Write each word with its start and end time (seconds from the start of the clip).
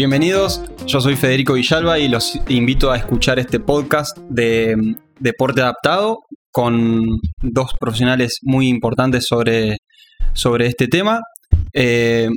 Bienvenidos, 0.00 0.62
yo 0.86 0.98
soy 1.02 1.14
Federico 1.14 1.52
Villalba 1.52 1.98
y 1.98 2.08
los 2.08 2.40
invito 2.48 2.90
a 2.90 2.96
escuchar 2.96 3.38
este 3.38 3.60
podcast 3.60 4.16
de 4.30 4.74
mm, 4.74 4.94
deporte 5.18 5.60
adaptado 5.60 6.20
con 6.50 7.04
dos 7.42 7.72
profesionales 7.78 8.38
muy 8.40 8.68
importantes 8.68 9.26
sobre, 9.28 9.76
sobre 10.32 10.68
este 10.68 10.88
tema. 10.88 11.20
Eh, 11.74 12.30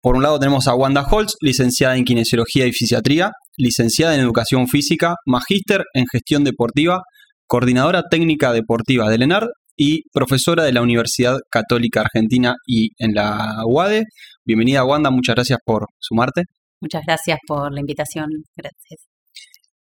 por 0.00 0.14
un 0.14 0.22
lado 0.22 0.38
tenemos 0.38 0.68
a 0.68 0.76
Wanda 0.76 1.02
Holtz, 1.02 1.34
licenciada 1.40 1.96
en 1.96 2.04
Kinesiología 2.04 2.66
y 2.66 2.72
Fisiatría, 2.72 3.32
licenciada 3.56 4.14
en 4.14 4.20
Educación 4.20 4.68
Física, 4.68 5.16
magíster 5.26 5.82
en 5.94 6.04
Gestión 6.06 6.44
Deportiva, 6.44 7.02
coordinadora 7.48 8.04
técnica 8.08 8.52
deportiva 8.52 9.10
del 9.10 9.22
ENAR 9.22 9.48
y 9.76 10.04
profesora 10.12 10.62
de 10.62 10.72
la 10.72 10.82
Universidad 10.82 11.40
Católica 11.50 12.02
Argentina 12.02 12.54
y 12.64 12.90
en 12.98 13.14
la 13.14 13.64
UADE. 13.66 14.04
Bienvenida 14.44 14.84
Wanda, 14.84 15.10
muchas 15.10 15.34
gracias 15.34 15.58
por 15.64 15.86
sumarte. 15.98 16.44
Muchas 16.82 17.02
gracias 17.06 17.38
por 17.46 17.72
la 17.72 17.80
invitación. 17.80 18.28
Gracias. 18.56 19.06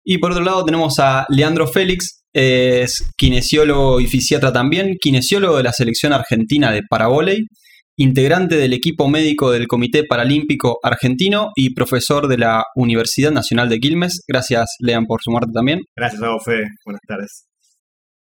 Y 0.04 0.18
por 0.18 0.32
otro 0.32 0.44
lado 0.44 0.64
tenemos 0.66 1.00
a 1.00 1.26
Leandro 1.30 1.68
Félix, 1.68 2.24
es 2.34 3.12
kinesiólogo 3.18 4.00
y 4.00 4.08
fisiatra 4.08 4.52
también, 4.54 4.96
kinesiólogo 5.00 5.58
de 5.58 5.64
la 5.64 5.74
selección 5.74 6.14
argentina 6.14 6.72
de 6.72 6.82
paravoley, 6.88 7.48
integrante 7.98 8.56
del 8.56 8.74
equipo 8.74 9.08
médico 9.08 9.52
del 9.52 9.68
Comité 9.68 10.04
Paralímpico 10.04 10.80
Argentino 10.84 11.50
y 11.56 11.74
profesor 11.74 12.28
de 12.28 12.38
la 12.38 12.64
Universidad 12.76 13.32
Nacional 13.32 13.70
de 13.70 13.80
Quilmes. 13.80 14.24
Gracias, 14.28 14.76
Lean, 14.80 15.06
por 15.06 15.22
sumarte 15.22 15.52
también. 15.54 15.82
Gracias, 15.96 16.22
Fe. 16.46 16.64
Buenas 16.86 17.02
tardes. 17.08 17.46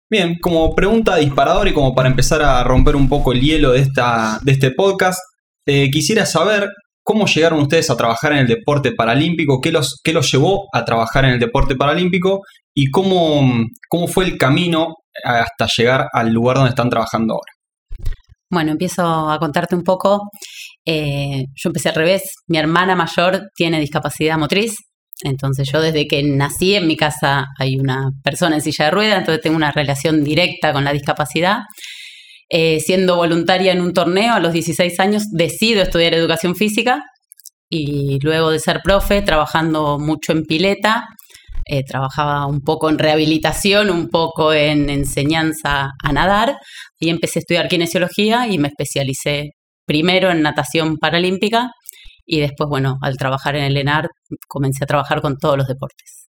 Bien, 0.09 0.37
como 0.41 0.75
pregunta 0.75 1.17
disparador 1.17 1.67
y 1.67 1.73
como 1.73 1.95
para 1.95 2.09
empezar 2.09 2.41
a 2.41 2.63
romper 2.63 2.95
un 2.95 3.09
poco 3.09 3.33
el 3.33 3.41
hielo 3.41 3.73
de, 3.73 3.81
esta, 3.81 4.39
de 4.43 4.53
este 4.53 4.71
podcast, 4.71 5.19
eh, 5.67 5.91
quisiera 5.91 6.27
saber 6.27 6.69
cómo 7.07 7.27
llegaron 7.27 7.61
ustedes 7.61 7.89
a 7.89 7.97
trabajar 7.97 8.33
en 8.33 8.39
el 8.39 8.47
deporte 8.49 8.91
paralímpico, 8.91 9.61
qué 9.61 9.71
los, 9.71 10.01
qué 10.03 10.13
los 10.13 10.31
llevó 10.31 10.67
a 10.73 10.85
trabajar 10.85 11.25
en 11.25 11.35
el 11.35 11.39
deporte 11.39 11.77
paralímpico 11.77 12.41
y 12.75 12.91
cómo, 12.91 13.65
cómo 13.89 14.09
fue 14.09 14.25
el 14.25 14.37
camino 14.37 14.95
hasta 15.23 15.69
llegar 15.77 16.09
al 16.13 16.33
lugar 16.33 16.57
donde 16.57 16.71
están 16.71 16.91
trabajando 16.91 17.35
ahora. 17.35 17.53
Bueno, 18.51 18.73
empiezo 18.73 19.31
a 19.31 19.39
contarte 19.39 19.77
un 19.77 19.85
poco. 19.85 20.21
Eh, 20.85 21.45
yo 21.55 21.69
empecé 21.69 21.91
al 21.91 21.95
revés. 21.95 22.23
Mi 22.49 22.59
hermana 22.59 22.97
mayor 22.97 23.51
tiene 23.55 23.79
discapacidad 23.79 24.37
motriz. 24.37 24.75
Entonces 25.23 25.69
yo 25.73 25.81
desde 25.81 26.09
que 26.09 26.25
nací 26.25 26.75
en 26.75 26.89
mi 26.89 26.97
casa 26.97 27.47
hay 27.57 27.77
una 27.77 28.11
persona 28.25 28.57
en 28.57 28.63
silla 28.63 28.87
de 28.87 28.91
ruedas, 28.91 29.19
entonces 29.21 29.43
tengo 29.43 29.57
una 29.57 29.71
relación 29.71 30.25
directa 30.25 30.73
con 30.73 30.83
la 30.83 30.93
discapacidad. 30.93 31.61
Eh, 32.49 32.79
siendo 32.81 33.17
voluntaria 33.17 33.73
en 33.73 33.81
un 33.81 33.93
torneo 33.93 34.35
a 34.35 34.41
los 34.41 34.53
16 34.53 35.01
años, 35.01 35.25
decido 35.33 35.83
estudiar 35.83 36.15
educación 36.15 36.55
física 36.55 37.03
y 37.69 38.19
luego 38.21 38.51
de 38.51 38.61
ser 38.61 38.81
profe, 38.85 39.23
trabajando 39.23 39.99
mucho 39.99 40.33
en 40.33 40.45
pileta, 40.45 41.05
eh, 41.69 41.83
trabajaba 41.85 42.47
un 42.47 42.61
poco 42.61 42.89
en 42.89 42.99
rehabilitación, 42.99 43.91
un 43.91 44.09
poco 44.09 44.53
en 44.53 44.89
enseñanza 44.89 45.91
a 46.03 46.13
nadar 46.13 46.57
y 47.01 47.11
empecé 47.11 47.41
a 47.41 47.43
estudiar 47.43 47.69
kinesiología 47.69 48.47
y 48.49 48.59
me 48.59 48.69
especialicé 48.69 49.51
primero 49.85 50.31
en 50.31 50.43
natación 50.43 50.97
paralímpica 50.99 51.71
y 52.25 52.41
después, 52.41 52.69
bueno, 52.69 52.99
al 53.03 53.17
trabajar 53.17 53.57
en 53.57 53.65
el 53.65 53.77
ENAR 53.77 54.09
comencé 54.49 54.85
a 54.85 54.87
trabajar 54.87 55.21
con 55.21 55.37
todos 55.39 55.57
los 55.57 55.67
deportes. 55.67 56.29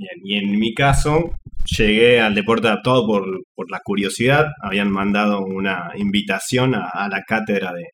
Bien, 0.00 0.18
y 0.24 0.36
en 0.38 0.58
mi 0.58 0.72
caso 0.72 1.30
llegué 1.76 2.20
al 2.22 2.34
deporte 2.34 2.68
adaptado 2.68 3.06
por, 3.06 3.22
por 3.54 3.70
la 3.70 3.80
curiosidad. 3.84 4.46
Habían 4.62 4.90
mandado 4.90 5.44
una 5.44 5.90
invitación 5.94 6.74
a, 6.74 7.06
la 7.10 7.20
cátedra 7.26 7.74
de 7.74 7.84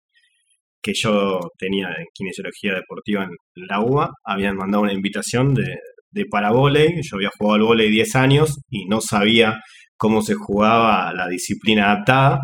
que 0.80 0.92
yo 0.94 1.40
tenía 1.58 1.88
en 1.88 2.06
kinesiología 2.14 2.74
deportiva 2.74 3.24
en 3.24 3.30
la 3.56 3.80
UBA. 3.80 4.12
Habían 4.24 4.54
mandado 4.56 4.84
una 4.84 4.92
invitación 4.92 5.52
de, 5.52 5.78
de 6.12 6.26
paravoley. 6.26 7.02
Yo 7.02 7.16
había 7.16 7.30
jugado 7.36 7.56
al 7.56 7.62
volei 7.62 7.90
10 7.90 8.14
años 8.14 8.56
y 8.70 8.84
no 8.86 9.00
sabía 9.00 9.58
cómo 9.96 10.22
se 10.22 10.34
jugaba 10.34 11.12
la 11.12 11.26
disciplina 11.26 11.86
adaptada. 11.86 12.38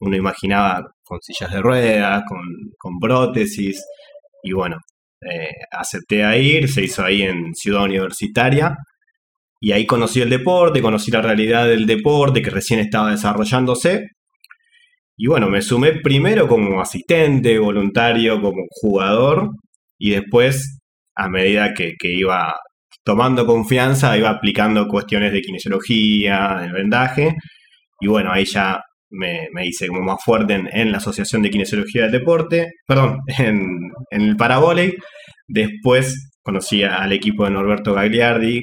Uno 0.00 0.16
imaginaba 0.16 0.86
con 1.04 1.20
sillas 1.20 1.52
de 1.52 1.60
ruedas, 1.60 2.22
con, 2.26 2.40
con 2.78 2.98
prótesis. 2.98 3.84
Y 4.42 4.52
bueno, 4.52 4.78
eh, 5.20 5.50
acepté 5.70 6.24
a 6.24 6.34
ir, 6.38 6.70
se 6.70 6.84
hizo 6.84 7.04
ahí 7.04 7.22
en 7.24 7.54
Ciudad 7.54 7.84
Universitaria. 7.84 8.74
Y 9.64 9.70
ahí 9.70 9.86
conocí 9.86 10.20
el 10.20 10.28
deporte, 10.28 10.82
conocí 10.82 11.12
la 11.12 11.22
realidad 11.22 11.68
del 11.68 11.86
deporte 11.86 12.42
que 12.42 12.50
recién 12.50 12.80
estaba 12.80 13.12
desarrollándose. 13.12 14.08
Y 15.16 15.28
bueno, 15.28 15.48
me 15.48 15.62
sumé 15.62 16.00
primero 16.00 16.48
como 16.48 16.80
asistente, 16.80 17.60
voluntario, 17.60 18.40
como 18.42 18.64
jugador. 18.70 19.50
Y 19.98 20.10
después, 20.10 20.80
a 21.14 21.28
medida 21.28 21.74
que, 21.74 21.94
iba 22.02 22.52
tomando 23.04 23.46
confianza, 23.46 24.18
iba 24.18 24.30
aplicando 24.30 24.88
cuestiones 24.88 25.32
de 25.32 25.42
kinesiología, 25.42 26.58
de 26.62 26.72
vendaje. 26.72 27.32
Y 28.00 28.08
bueno, 28.08 28.32
ahí 28.32 28.44
ya 28.44 28.80
me, 29.10 29.46
hice 29.64 29.86
como 29.86 30.02
más 30.02 30.18
fuerte 30.24 30.54
en, 30.72 30.90
la 30.90 30.98
Asociación 30.98 31.40
de 31.40 31.50
Kinesiología 31.50 32.02
del 32.02 32.10
Deporte, 32.10 32.72
perdón, 32.84 33.20
en, 33.38 33.78
en 34.10 34.22
el 34.22 34.36
paravoley. 34.36 34.92
Después 35.46 36.32
conocí 36.42 36.82
al 36.82 37.12
equipo 37.12 37.44
de 37.44 37.52
Norberto 37.52 37.94
Gagliardi, 37.94 38.60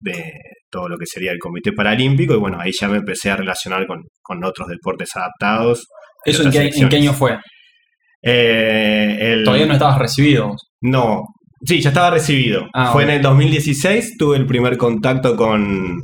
de 0.00 0.32
todo 0.70 0.88
lo 0.88 0.98
que 0.98 1.06
sería 1.06 1.32
el 1.32 1.38
Comité 1.38 1.72
Paralímpico 1.72 2.34
y 2.34 2.38
bueno, 2.38 2.58
ahí 2.60 2.70
ya 2.78 2.88
me 2.88 2.98
empecé 2.98 3.30
a 3.30 3.36
relacionar 3.36 3.86
con, 3.86 4.44
otros 4.44 4.68
deportes 4.68 5.10
adaptados. 5.16 5.86
¿Eso 6.24 6.44
en 6.44 6.50
qué, 6.50 6.96
año 6.96 7.12
fue? 7.12 7.38
Eh, 8.22 9.42
Todavía 9.44 9.66
no 9.66 9.72
estabas 9.72 9.98
recibido. 9.98 10.54
No, 10.82 11.24
sí, 11.64 11.80
ya 11.80 11.88
estaba 11.88 12.10
recibido. 12.10 12.68
Ah, 12.72 12.92
fue 12.92 13.02
en 13.02 13.10
el 13.10 13.22
2016, 13.22 14.16
tuve 14.18 14.36
el 14.36 14.46
primer 14.46 14.76
contacto 14.76 15.36
con, 15.36 16.00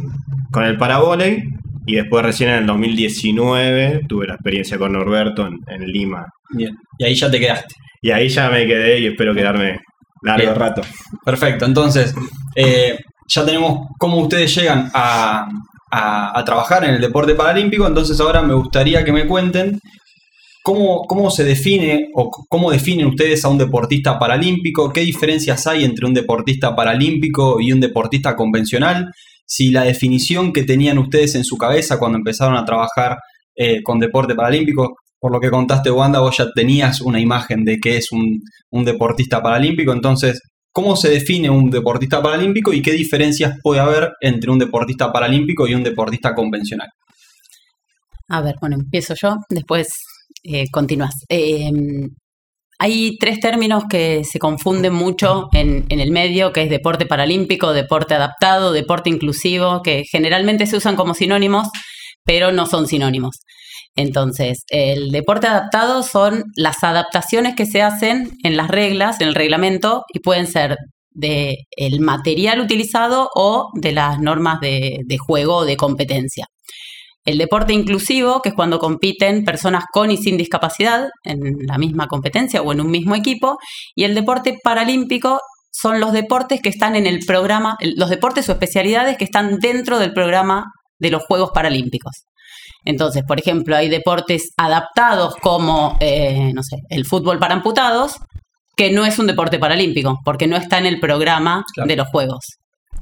con 0.50 0.64
el 0.64 0.76
Paravoley 0.76 1.42
y 1.86 1.94
después 1.94 2.24
recién 2.24 2.50
en 2.50 2.56
el 2.56 2.66
2019 2.66 4.02
tuve 4.08 4.26
la 4.26 4.34
experiencia 4.34 4.76
con 4.76 4.92
Norberto 4.92 5.46
en, 5.46 5.86
Lima. 5.86 6.26
Bien, 6.50 6.74
y 6.98 7.04
ahí 7.04 7.14
ya 7.14 7.30
te 7.30 7.38
quedaste. 7.38 7.74
Y 8.02 8.10
ahí 8.10 8.28
ya 8.28 8.50
me 8.50 8.66
quedé 8.66 8.98
y 8.98 9.06
espero 9.06 9.34
quedarme 9.34 9.78
largo 10.22 10.54
rato. 10.54 10.82
Perfecto, 11.24 11.64
entonces, 11.64 12.14
eh, 12.56 12.98
ya 13.28 13.44
tenemos 13.44 13.88
cómo 13.98 14.18
ustedes 14.18 14.54
llegan 14.54 14.90
a, 14.94 15.48
trabajar 16.44 16.84
en 16.84 16.94
el 16.96 17.00
deporte 17.00 17.34
paralímpico, 17.34 17.86
entonces 17.86 18.20
ahora 18.20 18.42
me 18.42 18.52
gustaría 18.52 19.02
que 19.02 19.12
me 19.12 19.26
cuenten 19.26 19.80
cómo, 20.62 21.06
cómo 21.06 21.30
se 21.30 21.42
define 21.42 22.08
o 22.14 22.30
cómo 22.30 22.70
definen 22.70 23.06
ustedes 23.06 23.42
a 23.44 23.48
un 23.48 23.56
deportista 23.56 24.18
paralímpico, 24.18 24.92
qué 24.92 25.00
diferencias 25.00 25.66
hay 25.66 25.84
entre 25.84 26.06
un 26.06 26.12
deportista 26.12 26.76
paralímpico 26.76 27.60
y 27.60 27.72
un 27.72 27.80
deportista 27.80 28.36
convencional, 28.36 29.10
si 29.46 29.70
la 29.70 29.84
definición 29.84 30.52
que 30.52 30.64
tenían 30.64 30.98
ustedes 30.98 31.34
en 31.34 31.44
su 31.44 31.56
cabeza 31.56 31.98
cuando 31.98 32.18
empezaron 32.18 32.56
a 32.56 32.64
trabajar 32.66 33.16
eh, 33.54 33.82
con 33.82 33.98
deporte 33.98 34.34
paralímpico, 34.34 34.96
por 35.18 35.32
lo 35.32 35.40
que 35.40 35.50
contaste 35.50 35.90
Wanda, 35.90 36.20
vos 36.20 36.36
ya 36.36 36.52
tenías 36.54 37.00
una 37.00 37.20
imagen 37.20 37.64
de 37.64 37.78
qué 37.78 37.96
es 37.96 38.12
un, 38.12 38.42
un 38.70 38.84
deportista 38.84 39.42
paralímpico, 39.42 39.92
entonces 39.92 40.42
¿Cómo 40.76 40.94
se 40.94 41.08
define 41.08 41.48
un 41.48 41.70
deportista 41.70 42.20
paralímpico 42.22 42.70
y 42.70 42.82
qué 42.82 42.92
diferencias 42.92 43.54
puede 43.62 43.80
haber 43.80 44.12
entre 44.20 44.50
un 44.50 44.58
deportista 44.58 45.10
paralímpico 45.10 45.66
y 45.66 45.72
un 45.72 45.82
deportista 45.82 46.34
convencional? 46.34 46.88
A 48.28 48.42
ver, 48.42 48.56
bueno, 48.60 48.76
empiezo 48.76 49.14
yo, 49.18 49.36
después 49.48 49.88
eh, 50.44 50.66
continúas. 50.70 51.14
Em, 51.30 52.10
hay 52.78 53.16
tres 53.18 53.40
términos 53.40 53.84
que 53.88 54.22
se 54.30 54.38
confunden 54.38 54.92
mucho 54.92 55.48
en, 55.54 55.86
en, 55.88 55.98
el 55.98 56.10
medio, 56.10 56.52
que 56.52 56.64
es 56.64 56.68
deporte 56.68 57.06
paralímpico, 57.06 57.72
deporte 57.72 58.12
adaptado, 58.12 58.70
deporte 58.70 59.08
inclusivo, 59.08 59.80
que 59.80 60.04
generalmente 60.04 60.66
se 60.66 60.76
usan 60.76 60.94
como 60.94 61.14
sinónimos, 61.14 61.68
pero 62.22 62.52
no 62.52 62.66
son 62.66 62.86
sinónimos. 62.86 63.36
Entonces, 63.96 64.64
el 64.68 65.10
deporte 65.10 65.46
adaptado 65.46 66.02
son 66.02 66.44
las 66.54 66.84
adaptaciones 66.84 67.56
que 67.56 67.66
se 67.66 67.82
hacen 67.82 68.30
en 68.42 68.56
las 68.56 68.68
reglas, 68.68 69.20
en 69.20 69.28
el 69.28 69.34
reglamento, 69.34 70.04
y 70.12 70.20
pueden 70.20 70.46
ser 70.46 70.76
del 71.10 71.56
el 71.70 72.00
material 72.00 72.60
utilizado 72.60 73.30
o 73.34 73.70
de 73.74 73.92
las 73.92 74.20
normas 74.20 74.60
de, 74.60 75.00
de 75.06 75.18
juego 75.18 75.56
o 75.56 75.64
de 75.64 75.78
competencia. 75.78 76.46
El 77.24 77.38
deporte 77.38 77.72
inclusivo, 77.72 78.42
que 78.42 78.50
es 78.50 78.54
cuando 78.54 78.78
compiten 78.78 79.44
personas 79.44 79.84
con 79.92 80.10
y 80.10 80.18
sin 80.18 80.36
discapacidad 80.36 81.08
en 81.24 81.40
la 81.66 81.78
misma 81.78 82.06
competencia 82.06 82.62
o 82.62 82.72
en 82.72 82.82
un 82.82 82.90
mismo 82.90 83.14
equipo, 83.16 83.56
y 83.96 84.04
el 84.04 84.14
deporte 84.14 84.58
paralímpico 84.62 85.40
son 85.72 86.00
los 86.00 86.12
deportes 86.12 86.60
que 86.62 86.68
están 86.68 86.96
en 86.96 87.06
el 87.06 87.20
programa, 87.26 87.76
los 87.80 88.10
deportes 88.10 88.48
o 88.48 88.52
especialidades 88.52 89.16
que 89.16 89.24
están 89.24 89.58
dentro 89.58 89.98
del 89.98 90.12
programa 90.12 90.66
de 90.98 91.10
los 91.10 91.24
Juegos 91.24 91.50
Paralímpicos. 91.52 92.26
Entonces, 92.86 93.24
por 93.26 93.38
ejemplo, 93.38 93.76
hay 93.76 93.88
deportes 93.88 94.52
adaptados 94.56 95.34
como, 95.42 95.98
eh, 96.00 96.52
no 96.54 96.62
sé, 96.62 96.76
el 96.88 97.04
fútbol 97.04 97.38
para 97.38 97.54
amputados, 97.54 98.16
que 98.76 98.92
no 98.92 99.04
es 99.04 99.18
un 99.18 99.26
deporte 99.26 99.58
paralímpico, 99.58 100.20
porque 100.24 100.46
no 100.46 100.56
está 100.56 100.78
en 100.78 100.86
el 100.86 101.00
programa 101.00 101.64
de 101.76 101.96
los 101.96 102.08
Juegos. 102.08 102.44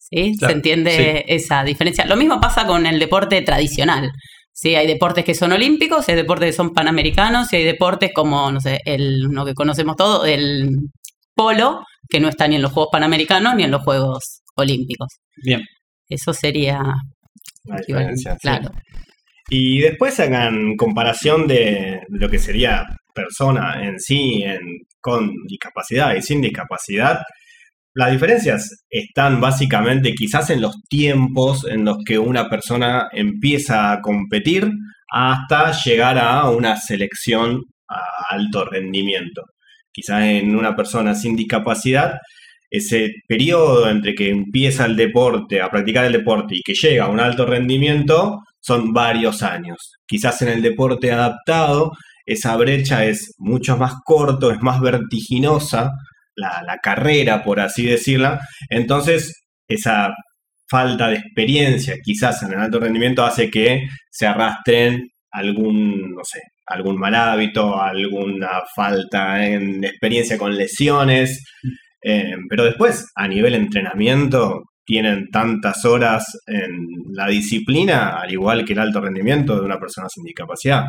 ¿Sí? 0.01 0.35
¿Se 0.35 0.53
entiende 0.53 1.25
esa 1.29 1.65
diferencia? 1.65 2.07
Lo 2.07 2.17
mismo 2.17 2.41
pasa 2.41 2.67
con 2.67 2.87
el 2.87 2.99
deporte 2.99 3.43
tradicional. 3.43 4.11
¿sí? 4.53 4.75
Hay 4.75 4.87
deportes 4.87 5.25
que 5.25 5.35
son 5.35 5.53
olímpicos, 5.53 6.09
hay 6.09 6.15
deportes 6.15 6.51
que 6.51 6.57
son 6.57 6.73
panamericanos 6.73 7.53
y 7.53 7.57
hay 7.57 7.65
deportes 7.65 8.11
como, 8.15 8.51
no 8.51 8.61
sé, 8.61 8.81
el, 8.87 9.27
uno 9.27 9.45
que 9.45 9.55
conocemos 9.55 9.97
todos, 9.97 10.27
el 10.27 10.71
polo, 11.35 11.85
que 12.09 12.21
no 12.21 12.29
está 12.29 12.49
ni 12.49 12.57
en 12.57 12.63
los 12.63 12.73
Juegos 12.73 12.91
Panamericanos 12.91 13.55
ni 13.55 13.65
en 13.65 13.71
los 13.71 13.83
Juegos 13.83 14.43
Olímpicos. 14.57 15.09
Bien. 15.37 15.63
Eso 16.09 16.33
sería 16.33 16.81
La 17.65 17.77
diferencia, 17.77 18.37
sí. 18.41 18.49
Y 19.49 19.81
después 19.81 20.19
hagan 20.21 20.77
comparación 20.77 21.47
de 21.47 22.01
lo 22.09 22.29
que 22.31 22.39
sería 22.39 22.85
persona 23.15 23.85
en 23.87 23.99
sí, 24.01 24.43
en- 24.43 24.81
con 25.01 25.31
discapacidad 25.47 26.15
y 26.17 26.23
sin 26.23 26.41
discapacidad. 26.41 27.21
Las 27.95 28.11
diferencias 28.11 28.85
están 28.91 29.41
básicamente 29.41 30.15
quizás 30.15 30.51
en 30.51 30.61
los 30.61 30.75
tiempos 30.89 31.65
en 31.67 31.85
los 31.85 31.99
que 32.05 32.19
una 32.19 32.49
persona 32.49 33.09
empieza 33.13 33.93
a 33.93 34.01
competir 34.01 34.69
hasta 35.13 35.73
llegar 35.73 36.19
a 36.19 36.49
una 36.51 36.77
selección 36.77 37.61
a 37.89 38.01
alto 38.35 38.65
rendimiento. 38.65 39.43
Quizás 39.93 40.25
en 40.25 40.57
una 40.57 40.75
persona 40.75 41.15
sin 41.15 41.37
discapacidad, 41.37 42.19
ese 42.69 43.13
periodo 43.29 43.89
entre 43.89 44.15
que 44.15 44.31
empieza 44.31 44.87
el 44.87 44.97
deporte, 44.97 45.61
a 45.63 45.71
practicar 45.71 46.05
el 46.07 46.13
deporte 46.15 46.57
y 46.57 46.63
que 46.63 46.75
llega 46.75 47.05
a 47.05 47.09
un 47.09 47.21
alto 47.21 47.47
rendimiento, 47.47 48.41
son 48.65 48.93
varios 48.93 49.43
años. 49.43 49.93
Quizás 50.07 50.41
en 50.43 50.49
el 50.49 50.63
deporte 50.63 51.13
adaptado, 51.13 51.93
esa 52.25 52.57
brecha 52.57 53.05
es 53.05 53.35
mucho 53.39 53.77
más 53.77 53.95
corto, 54.05 54.51
es 54.51 54.63
más 54.63 54.81
vertiginosa, 54.81 55.91
la, 56.35 56.63
la 56.67 56.79
carrera, 56.79 57.45
por 57.45 57.61
así 57.61 57.85
decirla. 57.85 58.41
Entonces, 58.71 59.45
esa 59.69 60.15
falta 60.67 61.09
de 61.09 61.17
experiencia, 61.17 61.97
quizás 62.03 62.43
en 62.43 62.55
el 62.55 62.61
alto 62.61 62.81
rendimiento, 62.81 63.23
hace 63.23 63.51
que 63.51 63.87
se 64.11 64.27
arrastren 64.27 65.09
algún, 65.31 66.15
no 66.15 66.25
sé, 66.25 66.41
algún 66.67 66.99
mal 66.99 67.15
hábito, 67.15 67.81
alguna 67.81 68.63
falta 68.75 69.47
en 69.47 69.85
experiencia 69.85 70.39
con 70.39 70.57
lesiones. 70.57 71.45
Eh, 72.03 72.35
pero 72.49 72.65
después, 72.65 73.11
a 73.15 73.29
nivel 73.29 73.55
entrenamiento, 73.55 74.63
tienen 74.85 75.29
tantas 75.31 75.85
horas 75.85 76.25
en 76.47 76.71
la 77.13 77.27
disciplina, 77.29 78.19
al 78.21 78.31
igual 78.33 78.65
que 78.65 78.75
el 78.75 78.81
alto 78.81 79.01
rendimiento 79.01 79.57
de 79.57 79.63
una 79.65 79.79
persona 79.79 80.09
sin 80.09 80.25
discapacidad, 80.25 80.83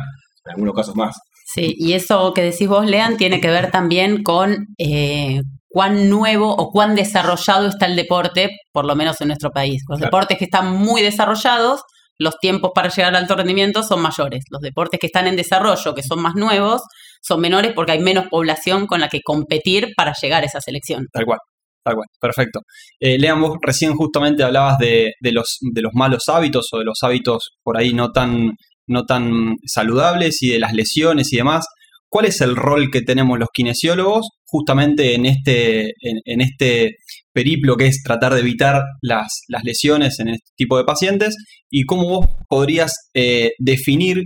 en 0.44 0.52
algunos 0.52 0.74
casos 0.74 0.94
más. 0.96 1.16
Sí, 1.46 1.74
y 1.78 1.92
eso 1.92 2.32
que 2.34 2.42
decís 2.42 2.68
vos, 2.68 2.86
Lean, 2.86 3.16
tiene 3.16 3.40
que 3.40 3.48
ver 3.48 3.70
también 3.70 4.22
con 4.22 4.66
eh, 4.78 5.40
cuán 5.68 6.10
nuevo 6.10 6.52
o 6.54 6.70
cuán 6.70 6.94
desarrollado 6.94 7.68
está 7.68 7.86
el 7.86 7.96
deporte, 7.96 8.50
por 8.72 8.84
lo 8.84 8.96
menos 8.96 9.20
en 9.20 9.28
nuestro 9.28 9.50
país. 9.50 9.82
Los 9.88 9.98
Claro. 9.98 10.08
deportes 10.08 10.38
que 10.38 10.44
están 10.44 10.72
muy 10.72 11.02
desarrollados, 11.02 11.82
los 12.18 12.38
tiempos 12.38 12.70
para 12.74 12.88
llegar 12.88 13.14
al 13.14 13.22
alto 13.22 13.36
rendimiento 13.36 13.82
son 13.82 14.00
mayores. 14.02 14.44
Los 14.50 14.60
deportes 14.62 14.98
que 14.98 15.06
están 15.06 15.26
en 15.26 15.36
desarrollo, 15.36 15.94
que 15.94 16.02
son 16.02 16.20
más 16.20 16.34
nuevos, 16.34 16.82
son 17.22 17.40
menores 17.40 17.72
porque 17.74 17.92
hay 17.92 18.00
menos 18.00 18.26
población 18.28 18.86
con 18.86 19.00
la 19.00 19.08
que 19.08 19.20
competir 19.22 19.92
para 19.96 20.14
llegar 20.20 20.42
a 20.42 20.46
esa 20.46 20.60
selección. 20.60 21.06
Tal 21.12 21.26
cual, 21.26 21.38
tal 21.86 21.96
perfecto. 22.20 22.60
Eh, 23.00 23.18
Lean, 23.18 23.40
vos 23.40 23.58
recién 23.62 23.94
justamente 23.94 24.42
hablabas 24.42 24.78
de, 24.78 25.12
de 25.20 25.32
los, 25.32 25.58
de 25.60 25.82
los 25.82 25.92
malos 25.94 26.24
hábitos 26.28 26.68
o 26.72 26.78
de 26.78 26.84
los 26.84 26.98
hábitos 27.02 27.50
por 27.62 27.78
ahí 27.78 27.92
no 27.92 28.10
tan, 28.10 28.52
no 28.88 29.04
tan 29.04 29.54
saludables 29.64 30.42
y 30.42 30.48
de 30.48 30.58
las 30.58 30.72
lesiones 30.72 31.32
y 31.32 31.36
demás. 31.36 31.66
¿Cuál 32.08 32.26
es 32.26 32.40
el 32.40 32.56
rol 32.56 32.90
que 32.90 33.02
tenemos 33.02 33.38
los 33.38 33.48
kinesiólogos 33.52 34.28
justamente 34.46 35.14
en 35.14 35.26
este, 35.26 35.92
en 36.00 36.40
este 36.40 36.96
periplo 37.32 37.76
que 37.76 37.88
es 37.88 38.02
tratar 38.02 38.32
de 38.32 38.40
evitar 38.40 38.82
las, 39.02 39.42
las 39.48 39.64
lesiones 39.64 40.18
en 40.20 40.28
este 40.28 40.50
tipo 40.56 40.78
de 40.78 40.84
pacientes? 40.84 41.36
¿Y 41.68 41.84
cómo 41.84 42.08
vos 42.08 42.26
podrías 42.48 42.92
eh, 43.12 43.50
definir 43.58 44.22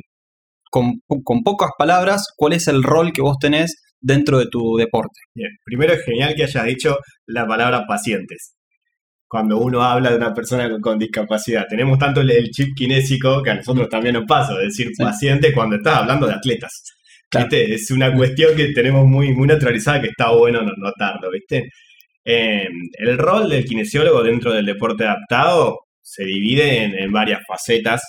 con, 0.70 1.00
con 1.24 1.42
pocas 1.42 1.70
palabras 1.76 2.28
cuál 2.36 2.52
es 2.54 2.68
el 2.68 2.82
rol 2.82 3.12
que 3.12 3.20
vos 3.22 3.36
tenés 3.40 3.82
dentro 4.00 4.38
de 4.38 4.46
tu 4.46 4.76
deporte? 4.76 5.18
Bien, 5.34 5.50
primero 5.64 5.92
es 5.92 6.02
genial 6.04 6.34
que 6.34 6.44
hayas 6.44 6.64
dicho 6.64 6.96
la 7.26 7.46
palabra 7.46 7.84
pacientes. 7.86 8.54
Cuando 9.28 9.58
uno 9.58 9.82
habla 9.82 10.10
de 10.10 10.16
una 10.16 10.32
persona 10.34 10.68
con, 10.70 10.80
con 10.80 10.98
discapacidad, 10.98 11.66
tenemos 11.68 11.98
tanto 11.98 12.20
el, 12.20 12.30
el 12.32 12.50
chip 12.50 12.68
kinésico 12.76 13.42
que 13.42 13.50
a 13.50 13.54
nosotros 13.54 13.88
también 13.88 14.14
nos 14.14 14.24
pasa, 14.26 14.54
decir 14.58 14.88
Sí. 14.96 15.02
paciente 15.02 15.52
cuando 15.52 15.76
estás 15.76 15.98
hablando 15.98 16.26
de 16.26 16.34
atletas. 16.34 16.82
Claro. 17.28 17.46
¿Viste? 17.48 17.74
Es 17.74 17.90
una 17.92 18.12
cuestión 18.12 18.56
que 18.56 18.72
tenemos 18.72 19.06
muy, 19.06 19.32
muy 19.32 19.46
naturalizada 19.46 20.00
que 20.00 20.08
está 20.08 20.32
bueno 20.32 20.62
no- 20.62 20.72
notarlo, 20.76 21.30
¿viste? 21.30 21.68
Eh, 22.24 22.66
el 22.98 23.18
rol 23.18 23.48
del 23.48 23.64
kinesiólogo 23.64 24.22
dentro 24.24 24.52
del 24.52 24.66
deporte 24.66 25.04
adaptado 25.04 25.78
se 26.02 26.24
divide 26.24 26.82
en, 26.82 26.98
en 26.98 27.12
varias 27.12 27.40
facetas. 27.46 28.02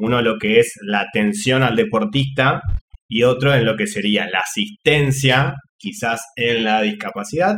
Uno 0.00 0.22
lo 0.22 0.38
que 0.38 0.60
es 0.60 0.74
la 0.82 1.00
atención 1.00 1.62
al 1.62 1.76
deportista 1.76 2.60
y 3.08 3.22
otro 3.22 3.54
en 3.54 3.64
lo 3.64 3.76
que 3.76 3.86
sería 3.86 4.28
la 4.30 4.40
asistencia, 4.40 5.54
quizás 5.76 6.20
en 6.36 6.64
la 6.64 6.82
discapacidad, 6.82 7.56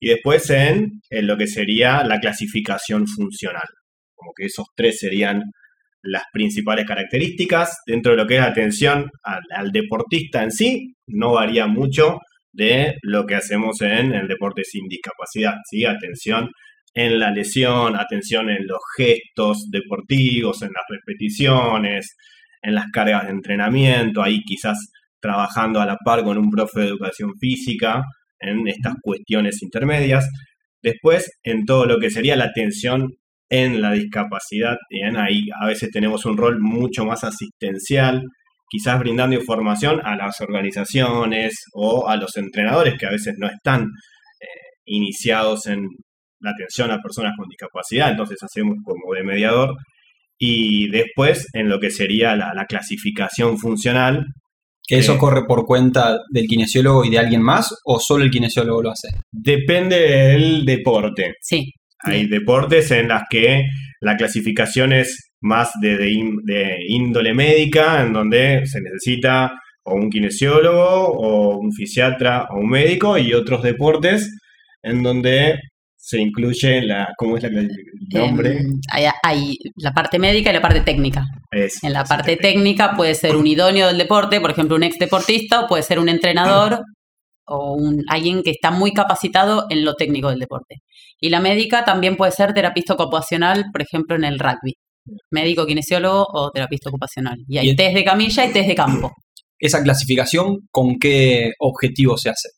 y 0.00 0.08
después 0.08 0.48
en, 0.50 1.00
en 1.10 1.26
lo 1.26 1.36
que 1.36 1.46
sería 1.46 2.02
la 2.04 2.18
clasificación 2.18 3.06
funcional. 3.06 3.68
Como 4.14 4.32
que 4.36 4.46
esos 4.46 4.66
tres 4.74 4.98
serían 4.98 5.42
las 6.02 6.24
principales 6.32 6.86
características. 6.86 7.78
Dentro 7.86 8.12
de 8.12 8.18
lo 8.18 8.26
que 8.26 8.34
es 8.34 8.40
la 8.40 8.48
atención 8.48 9.10
al, 9.22 9.42
al 9.54 9.70
deportista 9.70 10.42
en 10.42 10.50
sí, 10.50 10.94
no 11.06 11.34
varía 11.34 11.66
mucho 11.66 12.18
de 12.52 12.96
lo 13.02 13.26
que 13.26 13.34
hacemos 13.34 13.80
en 13.80 14.12
el 14.14 14.28
deporte 14.28 14.62
sin 14.64 14.86
discapacidad. 14.88 15.54
¿sí? 15.68 15.84
Atención 15.84 16.50
en 16.94 17.18
la 17.18 17.30
lesión, 17.30 17.96
atención 17.96 18.50
en 18.50 18.66
los 18.66 18.80
gestos 18.96 19.68
deportivos, 19.70 20.62
en 20.62 20.68
las 20.68 20.84
repeticiones, 20.88 22.16
en 22.62 22.74
las 22.74 22.86
cargas 22.92 23.24
de 23.24 23.30
entrenamiento, 23.30 24.22
ahí 24.22 24.40
quizás 24.44 24.78
trabajando 25.20 25.80
a 25.80 25.86
la 25.86 25.96
par 26.04 26.22
con 26.22 26.38
un 26.38 26.50
profe 26.50 26.80
de 26.80 26.88
educación 26.88 27.32
física 27.38 28.02
en 28.38 28.66
estas 28.68 28.94
cuestiones 29.00 29.62
intermedias. 29.62 30.28
Después, 30.82 31.30
en 31.44 31.64
todo 31.64 31.86
lo 31.86 31.98
que 31.98 32.10
sería 32.10 32.36
la 32.36 32.44
atención 32.44 33.08
en 33.48 33.80
la 33.80 33.92
discapacidad, 33.92 34.76
ahí 35.16 35.48
a 35.60 35.66
veces 35.66 35.90
tenemos 35.90 36.24
un 36.24 36.36
rol 36.36 36.58
mucho 36.60 37.04
más 37.04 37.22
asistencial, 37.22 38.22
quizás 38.68 38.98
brindando 38.98 39.36
información 39.36 40.00
a 40.04 40.16
las 40.16 40.40
organizaciones 40.40 41.54
o 41.74 42.08
a 42.08 42.16
los 42.16 42.36
entrenadores 42.36 42.94
que 42.98 43.06
a 43.06 43.10
veces 43.10 43.34
no 43.38 43.46
están 43.46 43.82
eh, 43.82 44.46
iniciados 44.86 45.66
en 45.66 45.86
la 46.42 46.50
atención 46.50 46.90
a 46.90 47.00
personas 47.00 47.32
con 47.36 47.48
discapacidad, 47.48 48.10
entonces 48.10 48.38
hacemos 48.42 48.76
como 48.84 49.14
de 49.14 49.22
mediador. 49.24 49.74
Y 50.38 50.88
después 50.88 51.46
en 51.52 51.68
lo 51.68 51.78
que 51.78 51.90
sería 51.90 52.34
la, 52.36 52.52
la 52.54 52.66
clasificación 52.66 53.58
funcional, 53.58 54.26
¿Que 54.84 54.98
eso 54.98 55.14
Eh. 55.14 55.18
corre 55.18 55.44
por 55.46 55.64
cuenta 55.64 56.18
del 56.32 56.46
kinesiólogo 56.48 57.04
y 57.04 57.10
de 57.10 57.18
alguien 57.20 57.40
más 57.40 57.72
o 57.84 58.00
solo 58.00 58.24
el 58.24 58.30
kinesiólogo 58.32 58.82
lo 58.82 58.90
hace? 58.90 59.08
depende 59.30 59.96
del 59.96 60.64
deporte. 60.64 61.34
Sí. 61.40 61.70
Hay 62.04 62.26
deportes 62.26 62.90
en 62.90 63.06
las 63.06 63.22
que 63.30 63.62
la 64.00 64.16
clasificación 64.16 64.92
es 64.92 65.30
más 65.40 65.70
de, 65.80 65.96
de 65.96 66.10
de 66.44 66.76
índole 66.88 67.32
médica, 67.32 68.02
en 68.02 68.12
donde 68.12 68.66
se 68.66 68.80
necesita 68.80 69.52
o 69.84 69.94
un 69.94 70.10
kinesiólogo 70.10 71.06
o 71.12 71.58
un 71.58 71.72
fisiatra 71.72 72.46
o 72.50 72.58
un 72.58 72.68
médico, 72.68 73.16
y 73.18 73.34
otros 73.34 73.62
deportes 73.62 74.28
en 74.82 75.04
donde 75.04 75.60
se 76.04 76.20
incluye 76.20 76.82
la, 76.82 77.06
¿cómo 77.16 77.36
es 77.36 77.44
la, 77.44 77.48
el 77.60 77.70
nombre? 78.12 78.58
Em, 78.58 78.80
hay, 78.90 79.04
hay 79.22 79.56
la 79.76 79.92
parte 79.92 80.18
médica 80.18 80.50
y 80.50 80.52
la 80.52 80.60
parte 80.60 80.80
técnica. 80.80 81.24
En 81.52 81.92
la 81.92 82.02
parte 82.02 82.36
técnica 82.36 82.96
puede 82.96 83.14
ser 83.14 83.36
un 83.36 83.46
idóneo 83.46 83.86
del 83.86 83.98
deporte, 83.98 84.40
por 84.40 84.50
ejemplo, 84.50 84.74
un 84.74 84.82
ex 84.82 84.98
deportista, 84.98 85.60
o 85.60 85.68
puede 85.68 85.84
ser 85.84 86.00
un 86.00 86.08
entrenador 86.08 86.80
o 87.46 87.74
un, 87.74 88.02
alguien 88.08 88.42
que 88.42 88.50
está 88.50 88.72
muy 88.72 88.92
capacitado 88.92 89.66
en 89.70 89.84
lo 89.84 89.94
técnico 89.94 90.28
del 90.30 90.40
deporte. 90.40 90.78
Y 91.20 91.30
la 91.30 91.38
médica 91.38 91.84
también 91.84 92.16
puede 92.16 92.32
ser 92.32 92.52
terapista 92.52 92.94
ocupacional, 92.94 93.66
por 93.72 93.82
ejemplo, 93.82 94.16
en 94.16 94.24
el 94.24 94.40
rugby. 94.40 94.74
Médico, 95.30 95.66
kinesiólogo 95.66 96.26
o 96.32 96.50
terapista 96.50 96.88
ocupacional. 96.88 97.36
Y 97.46 97.58
hay 97.58 97.70
Y- 97.70 97.76
test 97.76 97.94
de 97.94 98.04
camilla 98.04 98.44
y 98.44 98.52
test 98.52 98.66
de 98.68 98.74
campo. 98.74 99.12
¿Esa 99.56 99.80
clasificación 99.84 100.66
con 100.72 100.98
qué 100.98 101.52
objetivo 101.60 102.16
se 102.18 102.30
hace? 102.30 102.48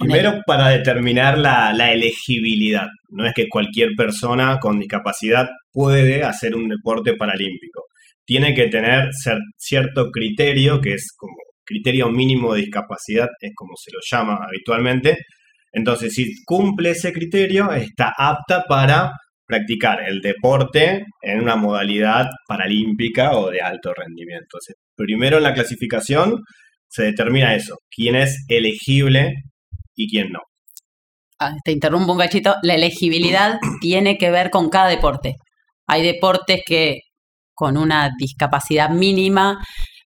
Primero 0.00 0.40
para 0.46 0.70
determinar 0.70 1.38
la, 1.38 1.72
la 1.72 1.92
elegibilidad. 1.92 2.88
No 3.10 3.26
es 3.26 3.32
que 3.32 3.48
cualquier 3.48 3.90
persona 3.96 4.58
con 4.58 4.80
discapacidad 4.80 5.48
puede 5.72 6.24
hacer 6.24 6.56
un 6.56 6.68
deporte 6.68 7.14
paralímpico. 7.14 7.84
Tiene 8.24 8.54
que 8.54 8.68
tener 8.68 9.10
cierto 9.56 10.10
criterio, 10.10 10.80
que 10.80 10.94
es 10.94 11.12
como 11.16 11.34
criterio 11.64 12.10
mínimo 12.10 12.54
de 12.54 12.62
discapacidad, 12.62 13.28
es 13.40 13.52
como 13.54 13.74
se 13.76 13.92
lo 13.92 14.00
llama 14.10 14.38
habitualmente. 14.46 15.18
Entonces, 15.72 16.12
si 16.12 16.44
cumple 16.44 16.90
ese 16.90 17.12
criterio, 17.12 17.72
está 17.72 18.12
apta 18.16 18.64
para 18.68 19.12
practicar 19.46 20.08
el 20.08 20.20
deporte 20.20 21.04
en 21.20 21.40
una 21.40 21.56
modalidad 21.56 22.28
paralímpica 22.48 23.32
o 23.36 23.50
de 23.50 23.60
alto 23.60 23.92
rendimiento. 23.92 24.44
Entonces, 24.44 24.76
primero 24.96 25.36
en 25.36 25.42
la 25.42 25.54
clasificación 25.54 26.40
se 26.88 27.04
determina 27.04 27.54
eso, 27.54 27.76
quién 27.90 28.14
es 28.14 28.44
elegible 28.48 29.34
y 29.94 30.08
quién 30.08 30.30
no. 30.30 30.40
Ah, 31.38 31.54
te 31.64 31.72
interrumpo 31.72 32.12
un 32.12 32.18
cachito, 32.18 32.56
la 32.62 32.74
elegibilidad 32.74 33.58
tiene 33.80 34.18
que 34.18 34.30
ver 34.30 34.50
con 34.50 34.68
cada 34.68 34.88
deporte. 34.88 35.34
Hay 35.86 36.02
deportes 36.02 36.62
que 36.66 37.00
con 37.54 37.76
una 37.76 38.10
discapacidad 38.18 38.90
mínima 38.90 39.58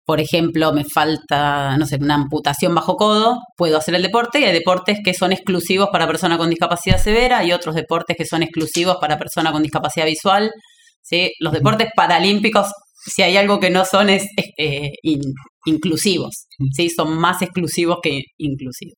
por 0.05 0.19
ejemplo, 0.19 0.73
me 0.73 0.83
falta, 0.83 1.77
no 1.77 1.85
sé, 1.85 1.95
una 1.95 2.15
amputación 2.15 2.75
bajo 2.75 2.97
codo, 2.97 3.39
puedo 3.55 3.77
hacer 3.77 3.95
el 3.95 4.01
deporte 4.01 4.39
y 4.41 4.43
hay 4.43 4.53
deportes 4.53 4.99
que 5.03 5.13
son 5.13 5.31
exclusivos 5.31 5.89
para 5.91 6.07
persona 6.07 6.37
con 6.37 6.49
discapacidad 6.49 7.01
severa 7.01 7.43
y 7.45 7.53
otros 7.53 7.73
deportes 7.75 8.17
que 8.17 8.25
son 8.25 8.43
exclusivos 8.43 8.97
para 8.99 9.17
persona 9.17 9.53
con 9.53 9.63
discapacidad 9.63 10.05
visual. 10.05 10.51
¿sí? 11.01 11.31
Los 11.39 11.53
deportes 11.53 11.87
paralímpicos, 11.95 12.67
si 12.93 13.21
hay 13.21 13.37
algo 13.37 13.61
que 13.61 13.69
no 13.69 13.85
son, 13.85 14.09
es 14.09 14.27
eh, 14.57 14.91
inclusivos, 15.65 16.47
¿sí? 16.75 16.89
son 16.89 17.17
más 17.17 17.41
exclusivos 17.41 17.99
que 18.03 18.23
inclusivos. 18.37 18.95